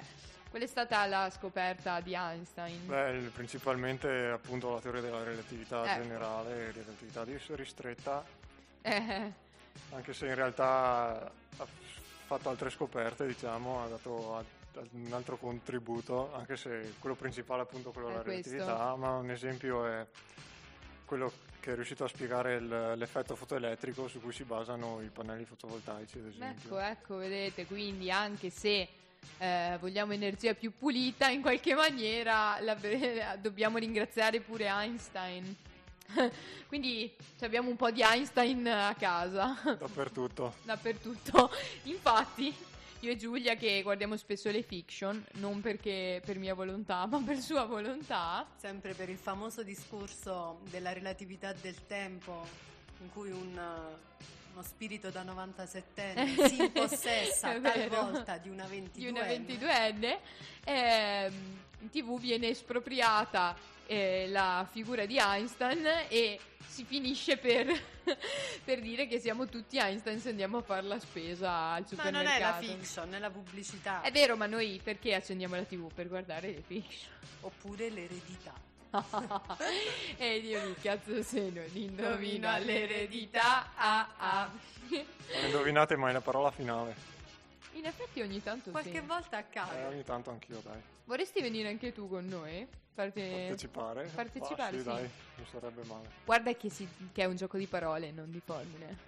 [0.50, 2.86] qual è stata la scoperta di Einstein?
[2.86, 6.02] Beh, principalmente appunto la teoria della relatività Ecco.
[6.02, 7.24] generale, relatività
[7.54, 8.24] ristretta,
[8.82, 9.32] Eh,
[9.90, 11.66] anche se in realtà ha
[12.26, 14.44] fatto altre scoperte, diciamo, ha dato
[14.92, 18.50] un altro contributo, anche se quello principale è appunto quello È della questo.
[18.50, 20.06] relatività, ma un esempio è
[21.04, 26.18] quello che è riuscito a spiegare l'effetto fotoelettrico su cui si basano i pannelli fotovoltaici,
[26.18, 26.68] ad esempio.
[26.68, 28.88] ecco, ecco, vedete, quindi anche se
[29.38, 32.76] eh, vogliamo energia più pulita in qualche maniera la-
[33.40, 35.56] dobbiamo ringraziare pure Einstein.
[36.68, 39.56] quindi ci abbiamo un po' di Einstein a casa.
[39.78, 40.54] Dappertutto.
[40.62, 41.50] dappertutto.
[41.84, 42.54] Infatti,
[43.00, 47.38] io e Giulia che guardiamo spesso le fiction, non perché per mia volontà, ma per
[47.38, 48.46] sua volontà.
[48.56, 52.46] Sempre per il famoso discorso della relatività del tempo,
[53.00, 54.24] in cui un, uh,
[54.58, 57.88] uno spirito da 97enne si impossessa È vero.
[57.88, 60.18] talvolta di una 22 di una 22enne,
[60.64, 63.56] ehm, in tv viene espropriata
[63.86, 67.66] eh, la figura di Einstein e si finisce per,
[68.64, 72.24] per dire che siamo tutti Einstein se andiamo a fare la spesa al Ma supermercato.
[72.24, 74.00] non è la fiction, è la pubblicità.
[74.00, 75.92] È vero, ma noi perché accendiamo la tv?
[75.92, 77.12] Per guardare le fiction.
[77.42, 78.67] Oppure l'eredità.
[80.16, 83.74] e io mi cazzo se non indovino all'eredità.
[83.76, 84.50] Ah, ah.
[84.90, 87.16] Non indovinate mai la parola finale.
[87.72, 89.06] In effetti ogni tanto Qualche sì.
[89.06, 89.84] volta Eh, accade.
[89.84, 90.80] ogni tanto anch'io, dai.
[91.04, 92.66] Vorresti venire anche tu con noi?
[92.94, 94.10] Farti- Partecipare?
[94.12, 94.84] partecipare, Ah, sì, sì.
[94.84, 96.08] dai, non sarebbe male.
[96.24, 99.06] Guarda che, si- che è un gioco di parole, non di formule.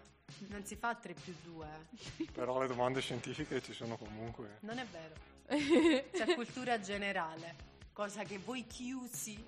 [0.49, 1.67] Non si fa 3 più 2.
[2.33, 4.59] Però le domande scientifiche ci sono comunque.
[4.61, 5.15] Non è vero.
[6.13, 7.57] C'è cultura generale,
[7.93, 9.45] cosa che voi chiusi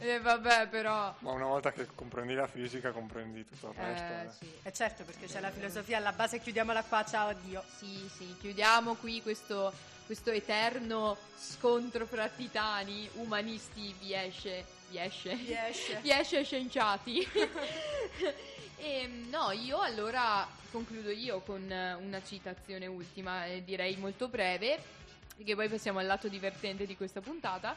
[0.00, 1.12] E vabbè, però.
[1.18, 4.04] Ma una volta che comprendi la fisica, comprendi tutto il resto.
[4.04, 4.30] Eh, eh.
[4.30, 4.52] sì.
[4.62, 7.64] E certo, perché c'è la filosofia alla base, chiudiamola qua, ciao, addio.
[7.76, 9.72] Sì, sì, chiudiamo qui questo,
[10.06, 14.64] questo eterno scontro fra titani umanisti viesce.
[14.88, 15.34] Viesce?
[15.34, 15.98] Riesce.
[16.00, 17.26] Viesce scienziati.
[18.78, 24.80] e no, io allora concludo io con eh, una citazione ultima, eh, direi molto breve,
[25.36, 27.74] perché poi passiamo al lato divertente di questa puntata.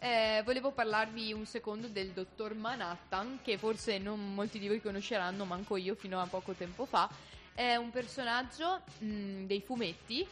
[0.00, 5.44] Eh, volevo parlarvi un secondo del dottor Manhattan, che forse non molti di voi conosceranno,
[5.44, 7.10] manco io fino a poco tempo fa.
[7.52, 10.24] È un personaggio mh, dei fumetti,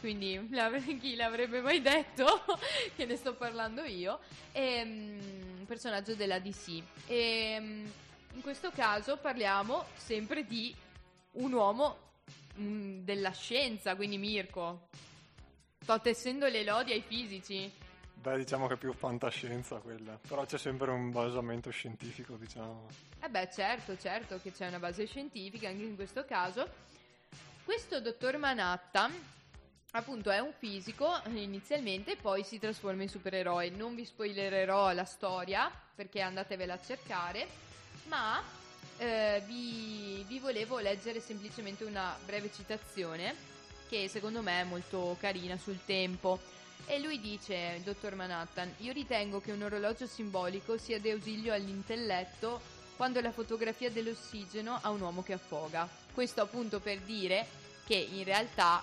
[0.00, 0.48] quindi
[1.00, 2.44] chi l'avrebbe mai detto
[2.96, 4.18] che ne sto parlando io?
[4.50, 6.82] È mm, un personaggio della DC.
[7.06, 7.86] E mm,
[8.32, 10.74] in questo caso parliamo sempre di
[11.34, 12.14] un uomo
[12.58, 14.88] mm, della scienza, quindi Mirko.
[15.78, 17.81] Sto tessendo le lodi ai fisici.
[18.22, 20.16] Beh, diciamo che è più fantascienza quella.
[20.28, 22.86] Però c'è sempre un basamento scientifico, diciamo.
[23.20, 26.68] Eh beh, certo, certo che c'è una base scientifica anche in questo caso.
[27.64, 29.12] Questo dottor Manhattan,
[29.90, 33.70] appunto, è un fisico inizialmente, poi si trasforma in supereroe.
[33.70, 37.48] Non vi spoilererò la storia perché andatevela a cercare,
[38.06, 38.40] ma
[38.98, 43.34] eh, vi, vi volevo leggere semplicemente una breve citazione
[43.88, 46.60] che secondo me è molto carina sul tempo.
[46.92, 51.54] E lui dice, il dottor Manhattan, io ritengo che un orologio simbolico sia di ausilio
[51.54, 52.60] all'intelletto
[52.96, 55.88] quando la fotografia dell'ossigeno a un uomo che affoga.
[56.12, 57.46] Questo appunto per dire
[57.86, 58.82] che in realtà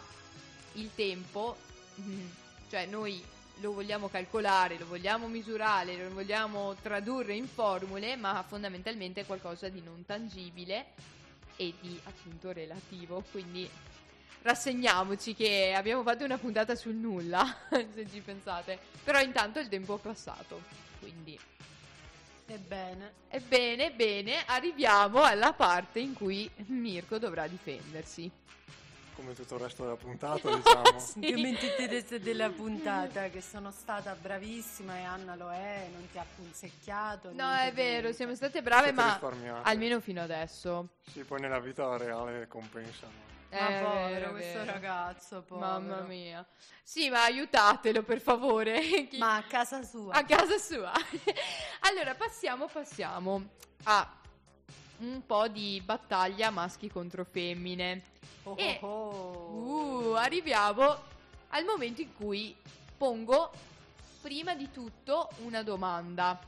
[0.73, 1.55] il tempo,
[2.01, 2.27] mm,
[2.71, 3.23] cioè noi
[3.57, 9.69] lo vogliamo calcolare, lo vogliamo misurare, lo vogliamo tradurre in formule, ma fondamentalmente è qualcosa
[9.69, 10.93] di non tangibile
[11.57, 13.23] e di appunto relativo.
[13.29, 13.69] Quindi
[14.41, 18.79] rassegniamoci che abbiamo fatto una puntata sul nulla, se ci pensate.
[19.03, 20.61] Però intanto il tempo è passato,
[20.99, 21.39] quindi...
[22.51, 28.29] Ebbene, Ebbene, bene, arriviamo alla parte in cui Mirko dovrà difendersi.
[29.13, 30.99] Come tutto il resto della puntata, diciamo.
[30.99, 31.47] Sì.
[31.47, 37.33] interesse della puntata che sono stata bravissima e Anna lo è, non ti ha punzecchiato.
[37.33, 38.13] No, è vero, niente.
[38.13, 40.87] siamo state brave, Siete ma almeno fino adesso.
[41.11, 43.37] Sì, poi nella vita reale compensano.
[43.51, 45.67] Ma Eh, povero vero, questo ragazzo, povero.
[45.67, 46.45] Mamma mia.
[46.83, 48.79] Sì, ma aiutatelo per favore.
[49.09, 50.13] Chi- Ma a casa sua.
[50.13, 50.91] a casa sua.
[51.89, 53.49] allora, passiamo, passiamo
[53.83, 54.13] a
[54.99, 58.01] un po' di battaglia maschi contro femmine.
[58.43, 60.09] Oh, E- oh, oh.
[60.09, 60.97] Uh, arriviamo
[61.49, 62.55] al momento in cui
[62.97, 63.51] pongo
[64.21, 66.39] prima di tutto una domanda.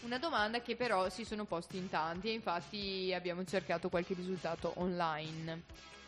[0.00, 4.72] Una domanda che però si sono posti in tanti e infatti abbiamo cercato qualche risultato
[4.76, 5.62] online.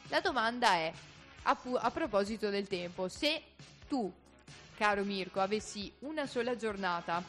[0.08, 0.92] La domanda è,
[1.42, 3.42] a, pu- a proposito del tempo, se
[3.88, 4.12] tu,
[4.76, 7.22] caro Mirko, avessi una sola giornata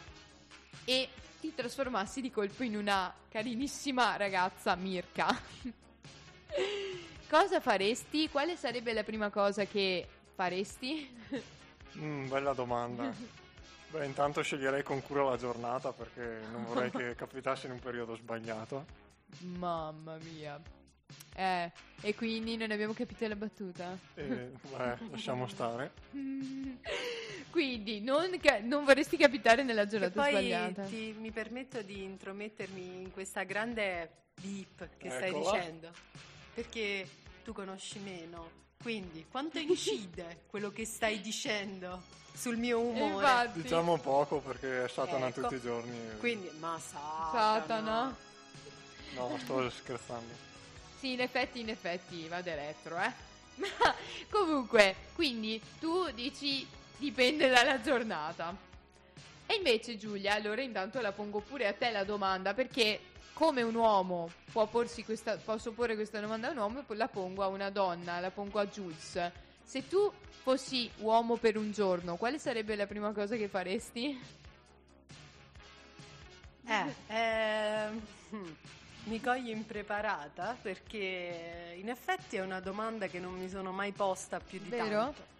[0.85, 1.09] e
[1.39, 5.27] ti trasformassi di colpo in una carinissima ragazza Mirka,
[7.27, 8.29] cosa faresti?
[8.29, 11.15] Quale sarebbe la prima cosa che faresti?
[11.97, 13.11] Mm, bella domanda.
[13.89, 18.15] Beh, intanto sceglierei con cura la giornata perché non vorrei che capitasse in un periodo
[18.15, 18.85] sbagliato.
[19.39, 20.59] Mamma mia.
[21.35, 23.97] Eh, e quindi non abbiamo capito la battuta.
[24.15, 25.91] E beh, lasciamo stare.
[27.51, 30.83] quindi non, ca- non vorresti capitare nella giornata poi sbagliata.
[30.83, 34.09] ti- mi permetto di intromettermi in questa grande
[34.41, 35.51] beep che stai Eccola.
[35.57, 35.91] dicendo.
[36.53, 37.07] Perché
[37.43, 38.65] tu conosci meno.
[38.81, 42.01] Quindi, quanto incide quello che stai dicendo
[42.33, 43.13] sul mio E umore?
[43.25, 45.41] infatti, Diciamo poco perché è Satana Ecco.
[45.41, 45.97] tutti i giorni.
[46.19, 47.31] Quindi, ma Satana.
[47.59, 48.15] Satana.
[49.15, 50.45] No, sto scherzando.
[50.99, 53.11] Sì, in effetti, in effetti, vado retro, eh.
[53.55, 53.95] Ma
[54.29, 56.67] comunque, quindi tu dici
[56.97, 58.55] dipende dalla giornata.
[59.45, 62.99] E invece Giulia, allora intanto la pongo pure a te la domanda, perché
[63.33, 67.43] come un uomo può porsi questa, posso porre questa domanda a un uomo la pongo
[67.43, 69.31] a una donna, la pongo a Jules.
[69.63, 70.11] Se tu
[70.43, 74.19] fossi uomo per un giorno, quale sarebbe la prima cosa che faresti?
[76.65, 77.87] Eh,
[78.31, 78.51] hmm,
[79.07, 84.39] mi cogli impreparata perché in effetti è una domanda che non mi sono mai posta
[84.39, 84.87] più di Vero?
[84.89, 85.35] tanto.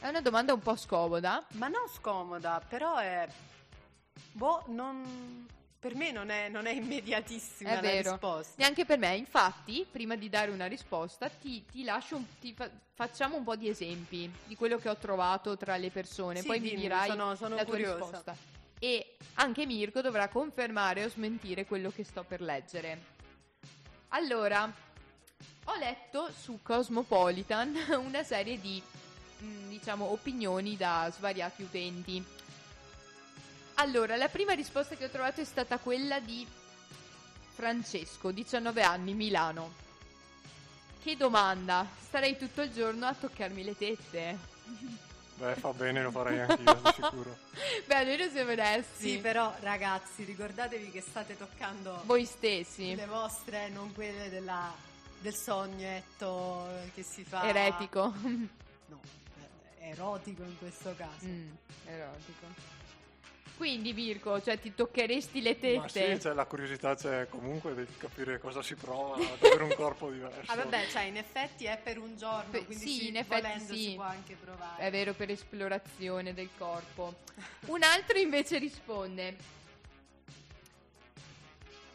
[0.00, 1.44] È una domanda un po' scomoda.
[1.52, 3.26] Ma non scomoda, però è...
[4.32, 5.46] Boh, non...
[5.80, 8.10] Per me non è, non è immediatissima È la vero.
[8.12, 8.52] risposta.
[8.56, 12.68] Neanche per me, infatti, prima di dare una risposta, ti, ti lascio, un- ti fa-
[12.94, 16.58] facciamo un po' di esempi di quello che ho trovato tra le persone, Sì, poi
[16.60, 17.96] mi dimmi, dirai sono- sono la tua curiosa.
[18.04, 18.36] risposta.
[18.78, 23.16] E anche Mirko dovrà confermare o smentire quello che sto per leggere.
[24.08, 24.72] Allora,
[25.64, 28.82] ho letto su Cosmopolitan una serie di,
[29.42, 32.24] mm, diciamo, opinioni da svariati utenti.
[33.74, 36.46] Allora, la prima risposta che ho trovato è stata quella di
[37.52, 39.86] Francesco, 19 anni, Milano.
[41.02, 41.86] Che domanda?
[42.00, 44.38] Starei tutto il giorno a toccarmi le tette.
[45.38, 47.36] Beh, fa bene, lo farei anch'io, di sicuro.
[47.86, 49.08] Beh, almeno siamo onesti.
[49.10, 52.94] Sì, però ragazzi, ricordatevi che state toccando Voi stessi.
[52.96, 54.74] le vostre, non quelle della-
[55.20, 57.44] del sognetto che si fa...
[57.48, 58.12] Eretico.
[58.86, 59.00] No,
[59.80, 61.24] eh, erotico in questo caso.
[61.26, 61.50] Mm,
[61.86, 62.46] erotico.
[63.58, 66.18] Quindi, Mirko, cioè ti toccheresti le Ma sì, tette?
[66.18, 70.52] c'è la curiosità c'è comunque di capire cosa si prova ad avere un corpo diverso.
[70.52, 73.40] Ah vabbè, cioè in effetti è per un giorno, Beh, quindi sì, si- in effetti
[73.42, 73.82] volendo sì.
[73.82, 74.80] si può anche provare.
[74.84, 77.16] È vero, per esplorazione del corpo.
[77.66, 79.36] Un altro invece risponde: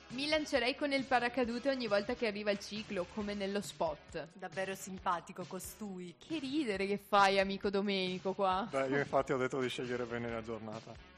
[0.10, 4.28] Mi lancerei con il paracadute ogni volta che arriva il ciclo, come nello spot.
[4.34, 6.14] Davvero simpatico costui.
[6.20, 8.68] Che ridere che fai, amico Domenico, qua.
[8.70, 11.12] Beh, io infatti ho detto di scegliere bene la giornata.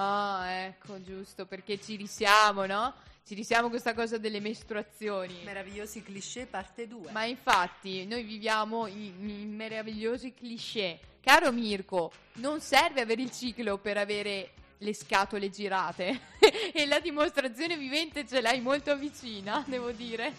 [0.00, 2.94] Ah, ecco, giusto, perché ci risiamo, no?
[3.26, 5.40] Ci risiamo questa cosa delle mestruazioni.
[5.42, 7.10] Meravigliosi cliché parte 2.
[7.10, 11.00] Ma infatti, noi viviamo in, in meravigliosi cliché.
[11.20, 16.20] Caro Mirko, non serve avere il ciclo per avere le scatole girate.
[16.72, 20.32] e la dimostrazione vivente ce l'hai molto vicina, devo dire.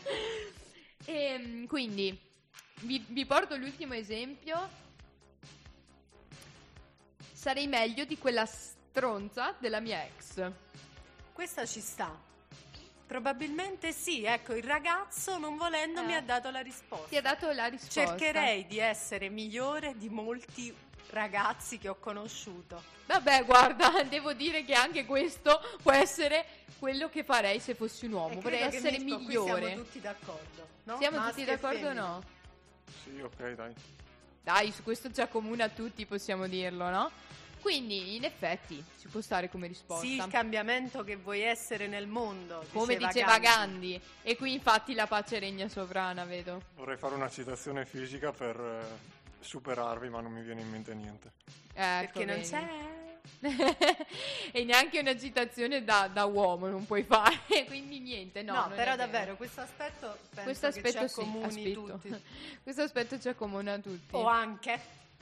[1.03, 2.17] E, quindi,
[2.83, 4.69] vi, vi porto l'ultimo esempio.
[7.33, 8.45] Sarei meglio di quella
[8.99, 10.51] stronza della mia ex.
[11.31, 12.13] Questa ci sta.
[13.07, 16.03] Probabilmente sì, ecco, il ragazzo non volendo Eh.
[16.03, 17.07] mi ha dato la risposta.
[17.07, 18.05] Ti ha dato la risposta.
[18.05, 20.75] Cercherei di essere migliore di molti
[21.11, 22.83] ragazzi che ho conosciuto.
[23.07, 26.45] Vabbè, guarda, devo dire che anche questo può essere
[26.77, 28.33] quello che farei se fossi un uomo.
[28.33, 29.65] E Vorrei credo che, essere Mirko, qui migliore.
[29.67, 30.67] siamo tutti d'accordo.
[30.83, 30.97] no?
[30.97, 32.01] Siamo Maschi tutti e d'accordo o femmine.
[32.01, 32.23] no?
[33.03, 33.73] Sì, ok, dai.
[34.43, 37.11] Dai, su questo ci accomuna tutti, possiamo dirlo, no?
[37.61, 40.05] Quindi, in effetti, ci può stare come risposta.
[40.05, 42.65] Sì, il cambiamento che vuoi essere nel mondo.
[42.71, 43.99] come diceva Gandhi.
[44.21, 46.61] E qui infatti la pace regna sovrana, vedo.
[46.75, 51.31] Vorrei fare una citazione fisica per eh, superarvi, ma non mi viene in mente niente.
[51.73, 52.49] Ecco, Perché non vedi.
[52.49, 52.97] c'è.
[54.51, 57.37] e neanche una citazione da, da uomo non puoi fare,
[57.67, 58.41] quindi niente.
[58.41, 61.81] No, No, però davvero questo aspetto penso Questo aspetto ci sì, accomuni aspetto.
[61.83, 62.21] tutti.
[62.63, 64.15] Questo aspetto ci accomuna tutti.
[64.15, 64.79] O anche,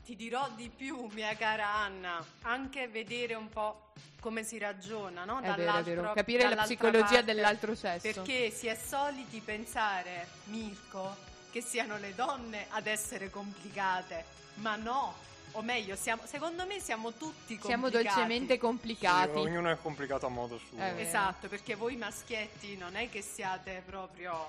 [0.08, 3.89] ti dirò di più, mia cara Anna, anche vedere un po'
[4.22, 5.39] come si ragiona, no?
[5.39, 6.14] È vero, è Dall'altro- vero.
[6.14, 7.24] Capire la psicologia parte.
[7.26, 7.99] dell'altro sesso.
[8.14, 11.14] Perché si è soliti pensare, Mirko,
[11.51, 14.24] che siano le donne ad essere complicate,
[14.55, 15.14] ma no.
[15.51, 17.68] O meglio, siamo- secondo me siamo tutti complicati.
[17.68, 19.32] Siamo dolcemente complicati.
[19.34, 20.78] Sì, ognuno è complicato a modo suo.
[20.78, 20.97] Vero.
[20.99, 24.47] Esatto, perché voi maschietti non è che siate proprio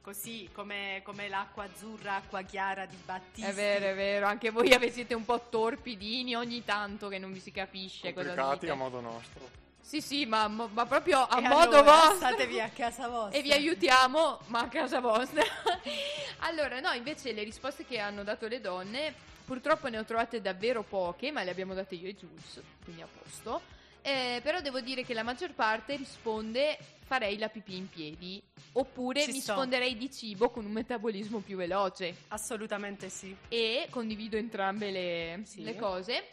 [0.00, 3.48] così come, come l'acqua azzurra, acqua chiara di Battisti.
[3.48, 7.40] È vero, è vero, anche voi siete un po' torpidini ogni tanto che non vi
[7.40, 8.72] si capisce cosa Complicati dite.
[8.72, 9.68] a modo nostro.
[9.80, 12.28] Sì, sì, ma, ma- ma proprio a E modo allora, vostro.
[12.28, 13.38] Statevi a casa vostra.
[13.38, 15.42] E vi aiutiamo, ma a casa vostra.
[16.40, 19.12] allora, no, invece le risposte che hanno dato le donne,
[19.44, 23.08] purtroppo ne ho trovate davvero poche, ma le abbiamo date io e Jules, quindi a
[23.20, 23.78] posto.
[24.02, 28.40] Eh, però devo dire che la maggior parte risponde farei la pipì in piedi,
[28.72, 29.52] oppure Ci mi sto.
[29.52, 32.14] sfonderei di cibo con un metabolismo più veloce.
[32.28, 33.36] Assolutamente sì.
[33.48, 35.62] E condivido entrambe le, Sì.
[35.62, 36.24] le cose.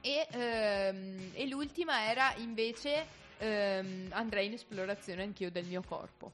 [0.00, 3.04] E, ehm, e l'ultima era invece
[3.38, 6.32] ehm, andrei in esplorazione anch'io del mio corpo.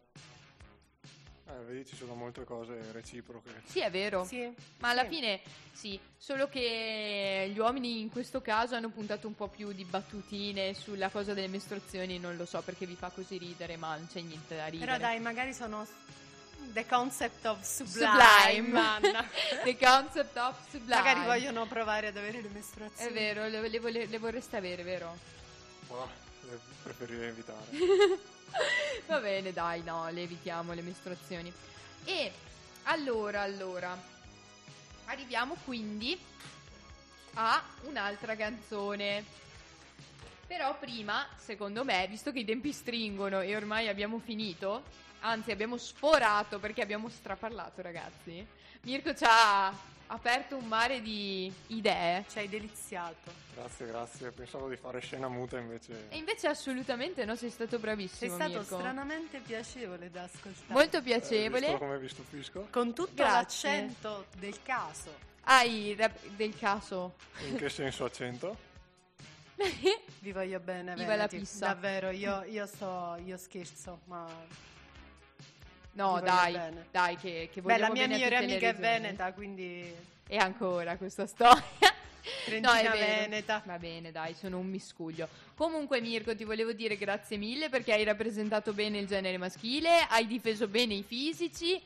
[1.47, 3.63] Eh, vedi, ci sono molte cose reciproche.
[3.67, 4.25] Sì, è vero.
[4.25, 5.09] Sì, Ma alla sì.
[5.09, 5.41] fine
[5.73, 10.73] sì, solo che gli uomini in questo caso hanno puntato un po' più di battutine
[10.73, 14.21] sulla cosa delle mestruazioni, non lo so perché vi fa così ridere, ma non c'è
[14.21, 14.91] niente da ridere.
[14.91, 15.87] Però dai, magari sono
[16.73, 18.81] the concept of sublime, Sublime.
[18.81, 19.29] Anna.
[19.63, 20.95] The concept of sublime.
[20.95, 23.11] magari vogliono provare ad avere le mestruazioni.
[23.11, 25.15] È vero, le, le le vorreste avere, vero?
[25.91, 26.09] Ma
[26.49, 27.67] le preferirei evitare.
[29.07, 31.53] Va bene, dai, no, le evitiamo le mestruazioni.
[32.05, 32.33] E
[32.85, 33.97] allora, allora,
[35.07, 36.19] arriviamo quindi
[37.35, 39.25] a un'altra canzone.
[40.47, 44.83] Però prima, secondo me, visto che i tempi stringono e ormai abbiamo finito,
[45.21, 48.47] anzi abbiamo sforato perché abbiamo straparlato, ragazzi.
[48.83, 49.73] Mirko ci ha
[50.09, 52.25] aperto un mare di idee.
[52.29, 53.33] Ci hai deliziato.
[53.55, 54.31] Grazie, grazie.
[54.31, 56.07] Pensavo di fare scena muta invece.
[56.09, 58.65] E invece assolutamente no, sei stato Sei bravissimo, stato Mirko.
[58.79, 60.73] stranamente piacevole da ascoltare.
[60.73, 61.61] Molto Eh, piacevole.
[61.67, 62.67] visto come vi stupisco?
[62.71, 63.71] Con tutto Grazie.
[63.71, 65.33] l'accento del caso.
[65.47, 67.15] Hai rap- del caso.
[67.49, 68.57] In che senso accento?
[70.21, 71.67] Vi voglio bene, Viva la pizza.
[71.67, 74.27] Davvero, io, io sto, io scherzo, ma...
[75.95, 76.59] No, dai,
[76.91, 79.95] dai, che, che Beh, vogliamo la mia migliore amica è veneta, quindi...
[80.27, 81.63] E ancora questa storia.
[82.45, 82.97] Trentina è vero.
[82.97, 83.63] veneta.
[83.65, 85.29] Va bene, dai, sono un miscuglio.
[85.55, 90.27] Comunque, Mirko, ti volevo dire grazie mille perché hai rappresentato bene il genere maschile, hai
[90.27, 91.81] difeso bene i fisici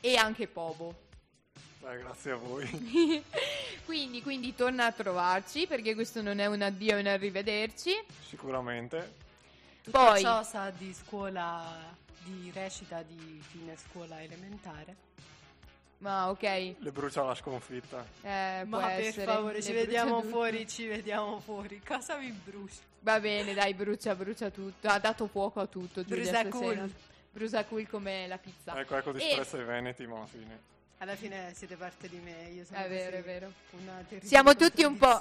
[0.00, 0.94] e anche Povo.
[1.80, 3.22] Beh, grazie a voi.
[3.84, 7.92] quindi, quindi torna a trovarci perché questo non è un addio e un arrivederci.
[8.28, 9.20] Sicuramente.
[9.82, 11.92] Tutto Poi- ciò sa di scuola,
[12.24, 15.10] di recita di fine scuola elementare.
[15.98, 16.42] Ma ok,
[16.78, 18.04] Le brucia la sconfitta.
[18.22, 19.24] eh, può Ma per essere.
[19.32, 20.28] favore, Le ci vediamo tutto.
[20.30, 21.80] fuori, ci vediamo fuori.
[21.86, 22.80] Cosa vi brucia?
[23.00, 24.88] Va bene, dai, brucia, brucia tutto.
[24.88, 26.04] Ha dato fuoco a tutto.
[26.04, 26.92] Giulia, Brucia cool.
[27.30, 28.76] Brucia cool come la pizza.
[28.78, 30.60] Ecco, ecco, E- disprezza i veneti, ma alla fine.
[31.02, 33.52] Alla fine siete parte di me, io sono È vero, è vero.
[34.22, 35.18] Siamo tutti un po'.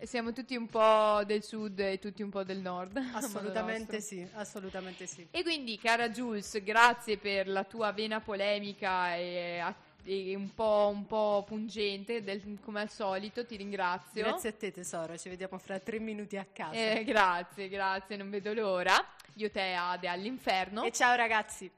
[0.00, 2.96] Siamo tutti un po' del sud e tutti un po' del nord.
[3.12, 5.28] Assolutamente sì, assolutamente sì.
[5.30, 9.62] E quindi, cara Jules, grazie per la tua vena polemica e,
[10.04, 13.44] e un, po', un po' pungente, del- come al solito.
[13.44, 14.22] Ti ringrazio.
[14.22, 16.72] Grazie a te tesoro, ci vediamo fra tre minuti a casa.
[16.72, 18.96] Eh, grazie, grazie, non vedo l'ora.
[19.34, 20.84] Io te Ade all'inferno.
[20.84, 21.70] E ciao ragazzi.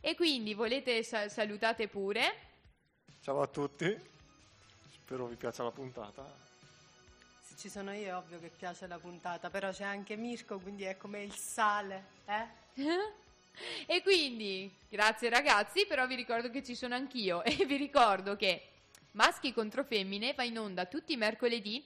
[0.00, 2.46] E quindi volete sa- salutate pure.
[3.28, 3.94] Ciao a tutti.
[4.90, 6.24] Spero vi piaccia la puntata.
[7.42, 10.84] Se ci sono io è ovvio che piace la puntata, però c'è anche Mirko, quindi
[10.84, 12.46] è come il sale, eh?
[13.86, 18.66] E quindi, grazie ragazzi, però vi ricordo che ci sono anch'io e vi ricordo che
[19.10, 21.84] Maschi contro Femmine va in onda tutti i mercoledì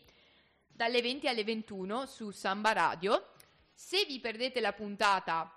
[0.69, 3.31] dalle 20 alle 21 su Samba Radio.
[3.75, 5.53] Se vi perdete la puntata,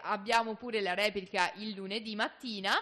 [0.00, 2.74] abbiamo pure la replica il lunedì mattina,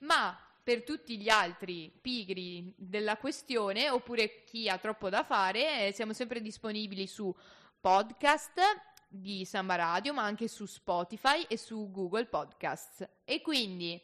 [0.00, 5.92] ma per tutti gli altri pigri della questione, oppure chi ha troppo da fare, eh,
[5.92, 7.34] siamo sempre disponibili su
[7.80, 8.60] podcast
[9.08, 13.08] di Samba Radio, ma anche su Spotify e su Google Podcasts.
[13.24, 14.00] E quindi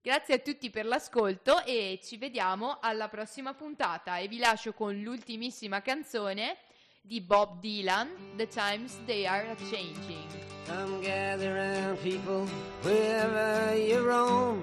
[0.00, 4.96] Grazie a tutti per l'ascolto e ci vediamo alla prossima puntata e vi lascio con
[5.02, 6.56] l'ultimissima canzone
[7.02, 10.28] di Bob Dylan, The Times They Are Changing.
[10.66, 12.46] Come gather people
[12.82, 14.62] wherever you roam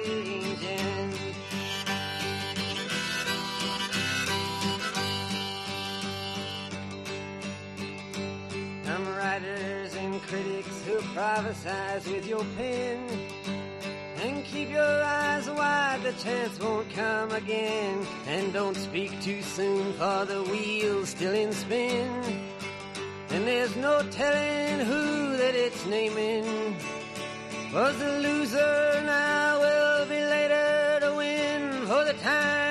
[9.31, 12.99] Writers and critics who prophesize with your pen.
[14.23, 18.05] And keep your eyes wide, the chance won't come again.
[18.27, 22.09] And don't speak too soon, for the wheel's still in spin.
[23.29, 26.75] And there's no telling who that it's naming.
[27.73, 32.70] Was the loser now will be later to win, for the times